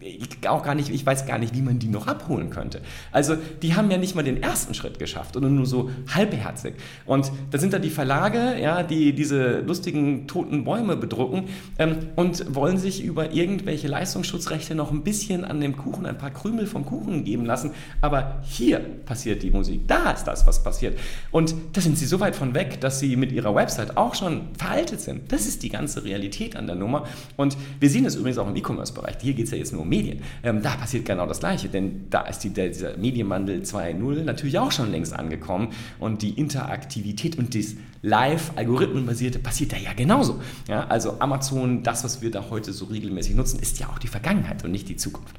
ich, 0.07 0.49
auch 0.49 0.63
gar 0.63 0.75
nicht, 0.75 0.91
ich 0.91 1.05
weiß 1.05 1.27
gar 1.27 1.39
nicht, 1.39 1.55
wie 1.55 1.63
man 1.63 1.79
die 1.79 1.89
noch 1.89 2.07
abholen 2.07 2.51
könnte. 2.51 2.81
Also 3.13 3.37
die 3.63 3.75
haben 3.75 3.91
ja 3.91 3.99
nicht 3.99 4.15
mal 4.15 4.23
den 4.23 4.43
ersten 4.43 4.75
Schritt 4.75 4.99
geschafft 4.99 5.37
oder 5.37 5.49
nur 5.49 5.67
so 5.67 5.91
halbherzig. 6.15 6.75
Und 7.05 7.31
da 7.51 7.59
sind 7.59 7.73
da 7.73 7.79
die 7.79 7.91
Verlage, 7.91 8.61
ja, 8.61 8.83
die 8.83 9.13
diese 9.13 9.61
lustigen 9.61 10.27
toten 10.27 10.65
Bäume 10.65 10.97
bedrucken 10.97 11.45
ähm, 11.79 11.97
und 12.17 12.55
wollen 12.55 12.79
sich 12.79 13.03
über 13.03 13.33
irgendwelche 13.33 13.89
Leistungsschutzrechte 13.89 14.75
noch 14.75 14.91
ein 14.91 15.03
bisschen 15.03 15.45
an 15.45 15.61
dem 15.61 15.77
Kuchen, 15.77 16.07
ein 16.07 16.19
paar 16.19 16.31
Krümel 16.31 16.67
vom 16.67 16.85
Kuchen 16.85 17.25
geben 17.25 17.45
lassen. 17.45 17.73
Aber 18.01 18.41
hier 18.45 18.79
passiert 18.79 19.43
die 19.43 19.51
Musik, 19.51 19.89
da 19.89 20.13
ist 20.13 20.25
das, 20.25 20.47
was 20.47 20.63
passiert. 20.63 20.99
Und 21.31 21.55
da 21.73 21.81
sind 21.81 21.99
sie 21.99 22.07
so 22.07 22.21
weit 22.21 22.37
von 22.37 22.55
weg, 22.55 22.81
dass 22.81 23.01
sie 23.01 23.17
mit 23.17 23.33
ihrer 23.33 23.55
Website 23.55 23.97
auch 23.97 24.15
schon 24.15 24.49
veraltet 24.57 25.01
sind. 25.01 25.33
Das 25.33 25.47
ist 25.47 25.63
die 25.63 25.69
ganze 25.69 26.05
Realität 26.05 26.57
an 26.57 26.67
der 26.67 26.77
Nummer. 26.77 27.07
Und 27.37 27.57
wir 27.81 27.91
sehen 27.91 28.05
es 28.05 28.17
übrigens 28.17 28.39
auch 28.39 28.49
im 28.49 28.57
E-Commerce-Bereich. 28.57 29.17
Hier 29.21 29.35
geht 29.35 29.47
es 29.47 29.51
ja 29.51 29.59
jetzt 29.59 29.73
nur 29.73 29.83
um 29.83 29.89
Medien. 29.97 30.23
Ähm, 30.43 30.63
da 30.63 30.77
passiert 30.77 31.05
genau 31.05 31.27
das 31.27 31.41
Gleiche, 31.41 31.69
denn 31.69 32.07
da 32.11 32.23
ist 32.23 32.41
die, 32.41 32.51
der, 32.51 32.69
dieser 32.69 32.97
Medienwandel 32.97 33.63
2.0 33.63 34.25
natürlich 34.25 34.59
auch 34.59 34.73
schon 34.73 34.91
längst 34.91 35.13
angekommen 35.13 35.69
und 35.99 36.23
die 36.23 36.31
Interaktivität 36.31 37.39
und 37.39 37.55
das 37.55 37.75
Live-Algorithmenbasierte 38.03 39.39
passiert 39.39 39.73
da 39.73 39.77
ja 39.77 39.93
genauso. 39.95 40.41
Ja, 40.69 40.87
also 40.87 41.19
Amazon, 41.21 41.83
das, 41.83 42.05
was 42.05 42.23
wir 42.23 42.31
da 42.31 42.45
heute 42.51 42.73
so 42.73 42.87
regelmäßig 42.87 43.35
nutzen, 43.35 43.61
ist 43.61 43.79
ja 43.79 43.89
auch 43.89 43.99
die 43.99 44.09
Vergangenheit 44.09 44.65
und 44.65 44.71
nicht 44.71 44.89
die 44.89 44.97
Zukunft. 44.97 45.35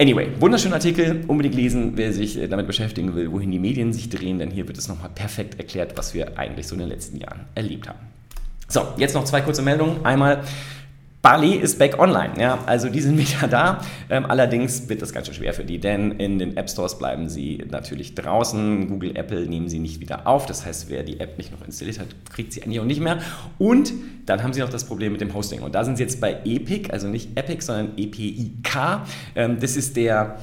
Anyway, 0.00 0.28
wunderschöner 0.40 0.74
Artikel, 0.74 1.24
unbedingt 1.28 1.54
lesen, 1.54 1.92
wer 1.94 2.12
sich 2.12 2.36
äh, 2.36 2.48
damit 2.48 2.66
beschäftigen 2.66 3.14
will, 3.14 3.30
wohin 3.30 3.52
die 3.52 3.60
Medien 3.60 3.92
sich 3.92 4.08
drehen, 4.08 4.40
denn 4.40 4.50
hier 4.50 4.66
wird 4.66 4.76
es 4.76 4.88
nochmal 4.88 5.10
perfekt 5.14 5.58
erklärt, 5.58 5.96
was 5.96 6.14
wir 6.14 6.36
eigentlich 6.36 6.66
so 6.66 6.74
in 6.74 6.80
den 6.80 6.88
letzten 6.88 7.18
Jahren 7.18 7.42
erlebt 7.54 7.88
haben. 7.88 8.00
So, 8.66 8.82
jetzt 8.96 9.14
noch 9.14 9.24
zwei 9.24 9.40
kurze 9.40 9.62
Meldungen. 9.62 10.04
Einmal 10.04 10.42
Bali 11.24 11.54
ist 11.54 11.78
back 11.78 11.98
online, 11.98 12.34
ja, 12.38 12.58
also 12.66 12.90
die 12.90 13.00
sind 13.00 13.16
wieder 13.36 13.48
da. 13.48 13.80
Ähm, 14.10 14.26
allerdings 14.26 14.90
wird 14.90 15.00
das 15.00 15.14
ganz 15.14 15.26
schön 15.26 15.34
schwer 15.34 15.54
für 15.54 15.64
die, 15.64 15.78
denn 15.78 16.10
in 16.10 16.38
den 16.38 16.54
App 16.58 16.68
Stores 16.68 16.98
bleiben 16.98 17.30
sie 17.30 17.64
natürlich 17.70 18.14
draußen. 18.14 18.88
Google, 18.88 19.16
Apple 19.16 19.46
nehmen 19.46 19.70
sie 19.70 19.78
nicht 19.78 20.00
wieder 20.00 20.26
auf. 20.26 20.44
Das 20.44 20.66
heißt, 20.66 20.90
wer 20.90 21.02
die 21.02 21.20
App 21.20 21.38
nicht 21.38 21.50
noch 21.50 21.66
installiert 21.66 21.98
hat, 21.98 22.08
kriegt 22.30 22.52
sie 22.52 22.62
eigentlich 22.62 22.78
auch 22.78 22.84
nicht 22.84 23.00
mehr. 23.00 23.20
Und 23.56 23.94
dann 24.26 24.42
haben 24.42 24.52
sie 24.52 24.60
noch 24.60 24.68
das 24.68 24.84
Problem 24.84 25.12
mit 25.12 25.22
dem 25.22 25.32
Hosting. 25.32 25.62
Und 25.62 25.74
da 25.74 25.82
sind 25.82 25.96
sie 25.96 26.02
jetzt 26.02 26.20
bei 26.20 26.40
Epic, 26.44 26.92
also 26.92 27.08
nicht 27.08 27.30
Epic, 27.38 27.64
sondern 27.64 27.92
EPIK. 27.96 28.76
Ähm, 29.34 29.58
das 29.60 29.76
ist 29.78 29.96
der 29.96 30.36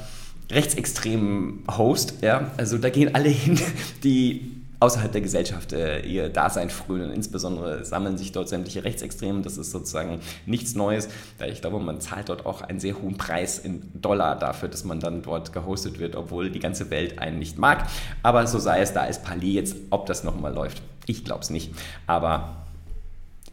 rechtsextremen 0.50 1.64
Host, 1.78 2.16
ja, 2.22 2.50
also 2.58 2.80
da 2.80 2.90
gehen 2.90 3.14
alle 3.14 3.30
hin, 3.30 3.60
die 4.04 4.61
außerhalb 4.82 5.12
der 5.12 5.22
Gesellschaft 5.22 5.74
äh, 5.74 6.02
ihr 6.02 6.30
Dasein 6.30 6.70
frönen. 6.70 7.14
Insbesondere 7.14 7.86
sammeln 7.86 8.18
sich 8.18 8.32
dort 8.32 8.50
sämtliche 8.50 8.84
Rechtsextremen. 8.84 9.44
Das 9.44 9.58
ist 9.58 9.72
sozusagen 9.72 10.20
nichts 10.46 10.76
Neues. 10.76 11.08
Da 11.38 11.46
ich 11.46 11.62
glaube, 11.62 11.80
man 11.80 12.02
zahlt 12.02 12.30
dort 12.30 12.46
auch 12.46 12.62
einen 12.62 12.80
sehr 12.80 13.00
hohen 13.00 13.16
Preis 13.16 13.60
in 13.60 13.84
Dollar 13.94 14.38
dafür, 14.38 14.70
dass 14.70 14.84
man 14.84 15.00
dann 15.00 15.22
dort 15.22 15.54
gehostet 15.54 16.00
wird, 16.00 16.16
obwohl 16.16 16.50
die 16.50 16.60
ganze 16.60 16.90
Welt 16.90 17.20
einen 17.20 17.38
nicht 17.38 17.60
mag. 17.60 17.88
Aber 18.24 18.48
so 18.48 18.58
sei 18.58 18.82
es, 18.82 18.92
da 18.92 19.06
ist 19.06 19.24
Palais 19.24 19.54
jetzt, 19.54 19.78
ob 19.92 20.08
das 20.08 20.24
nochmal 20.24 20.54
läuft. 20.54 20.82
Ich 21.06 21.24
glaube 21.24 21.42
es 21.42 21.52
nicht. 21.52 21.74
Aber 22.08 22.56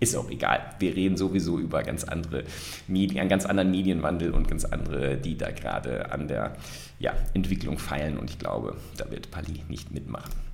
ist 0.01 0.17
auch 0.17 0.31
egal. 0.31 0.61
Wir 0.79 0.97
reden 0.97 1.19
sowieso 1.19 1.59
über 1.59 1.83
ganz 1.83 2.05
andere 2.05 2.45
Medien, 2.87 3.21
einen 3.21 3.29
ganz 3.29 3.45
anderen 3.45 3.71
Medienwandel 3.71 4.31
und 4.31 4.49
ganz 4.49 4.65
andere, 4.65 5.19
die 5.19 5.37
da 5.37 5.51
gerade 5.51 6.11
an 6.11 6.27
der 6.27 6.57
ja, 6.99 7.13
Entwicklung 7.35 7.79
feilen. 7.79 8.17
Und 8.17 8.31
ich 8.31 8.39
glaube, 8.39 8.77
da 8.97 9.11
wird 9.11 9.31
Pali 9.31 9.63
nicht 9.69 9.91
mitmachen. 9.93 10.48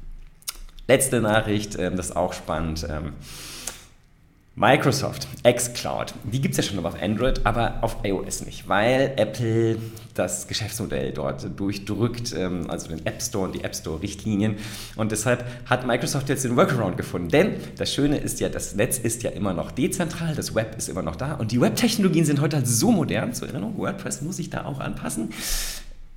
Letzte 0.87 1.21
Nachricht, 1.21 1.79
ähm, 1.79 1.97
das 1.97 2.11
ist 2.11 2.17
auch 2.17 2.33
spannend. 2.33 2.87
Ähm, 2.89 3.13
Microsoft, 4.57 5.27
xCloud, 5.43 6.15
die 6.31 6.41
gibt 6.41 6.57
es 6.57 6.59
ja 6.59 6.63
schon 6.63 6.87
auf 6.87 7.03
Android, 7.03 7.41
aber 7.45 7.79
auf 7.81 7.97
iOS 8.05 8.47
nicht, 8.47 8.69
weil 8.69 9.13
Apple 9.17 9.79
das 10.15 10.47
Geschäftsmodell 10.47 11.11
dort 11.11 11.59
durchdrückt, 11.59 12.33
ähm, 12.37 12.71
also 12.71 12.87
den 12.87 13.05
App 13.05 13.21
Store 13.21 13.47
und 13.47 13.55
die 13.57 13.65
App 13.65 13.75
Store-Richtlinien. 13.75 14.59
Und 14.95 15.11
deshalb 15.11 15.45
hat 15.67 15.85
Microsoft 15.85 16.29
jetzt 16.29 16.45
den 16.45 16.55
Workaround 16.55 16.97
gefunden. 16.97 17.31
Denn 17.31 17.57
das 17.79 17.93
Schöne 17.93 18.19
ist 18.19 18.39
ja, 18.39 18.49
das 18.49 18.77
Netz 18.77 18.99
ist 18.99 19.25
ja 19.25 19.31
immer 19.31 19.55
noch 19.55 19.73
dezentral, 19.73 20.37
das 20.37 20.55
Web 20.55 20.77
ist 20.79 20.89
immer 20.89 21.03
noch 21.03 21.17
da 21.17 21.35
und 21.35 21.51
die 21.51 21.61
Web-Technologien 21.61 22.25
sind 22.25 22.41
heute 22.41 22.59
halt 22.59 22.69
so 22.69 22.93
modern. 22.93 23.33
Zur 23.35 23.49
Erinnerung, 23.49 23.77
WordPress 23.77 24.23
muss 24.23 24.37
sich 24.37 24.51
da 24.51 24.67
auch 24.67 24.79
anpassen 24.79 25.31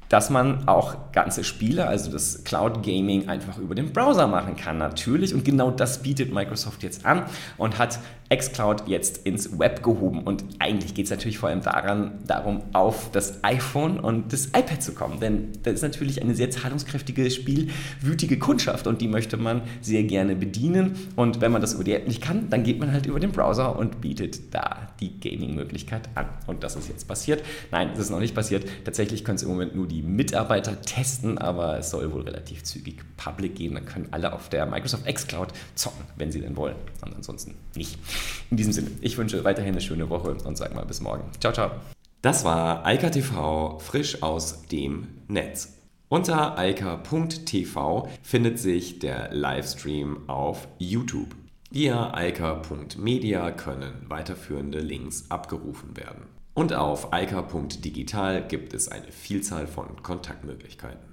dass 0.10 0.30
man 0.30 0.67
auch 0.67 1.12
ganze 1.12 1.43
Spiele, 1.43 1.88
also 1.88 2.12
das 2.12 2.43
Cloud 2.43 2.84
Gaming, 2.84 3.30
einfach 3.30 3.58
über 3.58 3.76
den 3.76 3.91
Browser 3.91 4.28
machen 4.28 4.56
kann, 4.56 4.78
natürlich. 4.78 5.34
Und 5.34 5.43
genau 5.43 5.72
das 5.72 6.02
bietet 6.02 6.34
Microsoft 6.34 6.84
jetzt 6.84 7.06
an 7.06 7.24
und 7.58 7.78
hat 7.78 8.00
xCloud 8.30 8.88
jetzt 8.88 9.26
ins 9.26 9.58
Web 9.58 9.84
gehoben. 9.84 10.24
Und 10.24 10.44
eigentlich 10.60 10.94
geht 10.94 11.06
es 11.06 11.12
natürlich 11.12 11.38
vor 11.38 11.50
allem 11.50 11.62
daran, 11.62 12.20
darum, 12.26 12.62
auf 12.74 13.12
das 13.12 13.44
iPhone 13.44 14.00
und 14.00 14.34
das 14.34 14.48
iPad 14.48 14.82
zu 14.82 14.94
kommen. 14.94 15.20
Denn 15.20 15.50
das 15.63 15.76
ist 15.76 15.82
natürlich 15.82 16.22
eine 16.22 16.36
sehr 16.36 16.52
zahlungskräftige, 16.52 17.30
spielwütige 17.30 18.40
Kundschaft 18.40 18.88
und 18.88 19.02
die 19.02 19.08
möchte 19.08 19.38
man 19.38 19.62
sehr 19.82 20.04
gerne 20.04 20.36
bedienen. 20.36 20.96
Und 21.16 21.42
wenn 21.42 21.52
man 21.52 21.62
das 21.62 21.74
über 21.74 21.84
die 21.84 21.94
App 21.94 22.08
nicht 22.08 22.22
kann, 22.22 22.50
dann 22.50 22.63
geht 22.63 22.80
man 22.80 22.92
halt 22.92 23.06
über 23.06 23.20
den 23.20 23.32
Browser 23.32 23.78
und 23.78 24.02
bietet 24.02 24.54
da 24.54 24.90
die 25.00 25.20
Gaming-Möglichkeit 25.20 26.10
an. 26.16 26.28
Und 26.48 26.63
das 26.63 26.76
ist 26.76 26.90
jetzt 26.90 27.08
passiert. 27.08 27.44
Nein, 27.72 27.92
es 27.94 28.00
ist 28.00 28.10
noch 28.10 28.20
nicht 28.20 28.36
passiert. 28.36 28.66
Tatsächlich 28.84 29.24
können 29.24 29.38
es 29.38 29.44
im 29.44 29.50
Moment 29.50 29.76
nur 29.76 29.88
die 29.88 30.02
Mitarbeiter 30.02 30.82
testen, 30.82 31.38
aber 31.38 31.78
es 31.80 31.92
soll 31.92 32.12
wohl 32.12 32.22
relativ 32.22 32.63
zügig 32.63 33.04
public 33.18 33.56
gehen. 33.56 33.76
Dann 33.76 33.86
können 33.86 34.08
alle 34.12 34.34
auf 34.34 34.50
der 34.50 34.66
Microsoft 34.66 35.06
xCloud 35.06 35.50
zocken, 35.76 36.06
wenn 36.16 36.32
sie 36.32 36.42
denn 36.42 36.56
wollen. 36.56 36.76
Und 37.02 37.16
ansonsten 37.16 37.56
nicht. 37.76 37.98
In 38.50 38.58
diesem 38.58 38.74
Sinne, 38.74 38.92
ich 39.02 39.18
wünsche 39.18 39.44
weiterhin 39.44 39.74
eine 39.74 39.82
schöne 39.82 40.10
Woche 40.10 40.36
und 40.46 40.58
sag 40.58 40.74
mal 40.74 40.86
bis 40.86 41.02
morgen. 41.02 41.24
Ciao, 41.40 41.54
ciao. 41.54 41.72
Das 42.22 42.44
war 42.44 42.86
Eika 42.86 43.10
TV 43.10 43.80
frisch 43.80 44.24
aus 44.24 44.64
dem 44.68 45.08
Netz. 45.28 45.74
Unter 46.10 46.58
eika.tv 46.58 48.08
findet 48.24 48.60
sich 48.60 49.00
der 49.00 49.34
Livestream 49.34 50.30
auf 50.30 50.68
YouTube. 50.78 51.36
Via 51.70 52.14
eika.media 52.14 53.52
können 53.52 53.94
weiterführende 54.08 54.80
Links 54.80 55.26
abgerufen 55.30 55.98
werden. 55.98 56.24
Und 56.54 56.74
auf 56.74 57.12
eika.digital 57.12 58.48
gibt 58.48 58.74
es 58.74 58.88
eine 58.88 59.12
Vielzahl 59.12 59.68
von 59.68 60.02
Kontaktmöglichkeiten. 60.02 61.07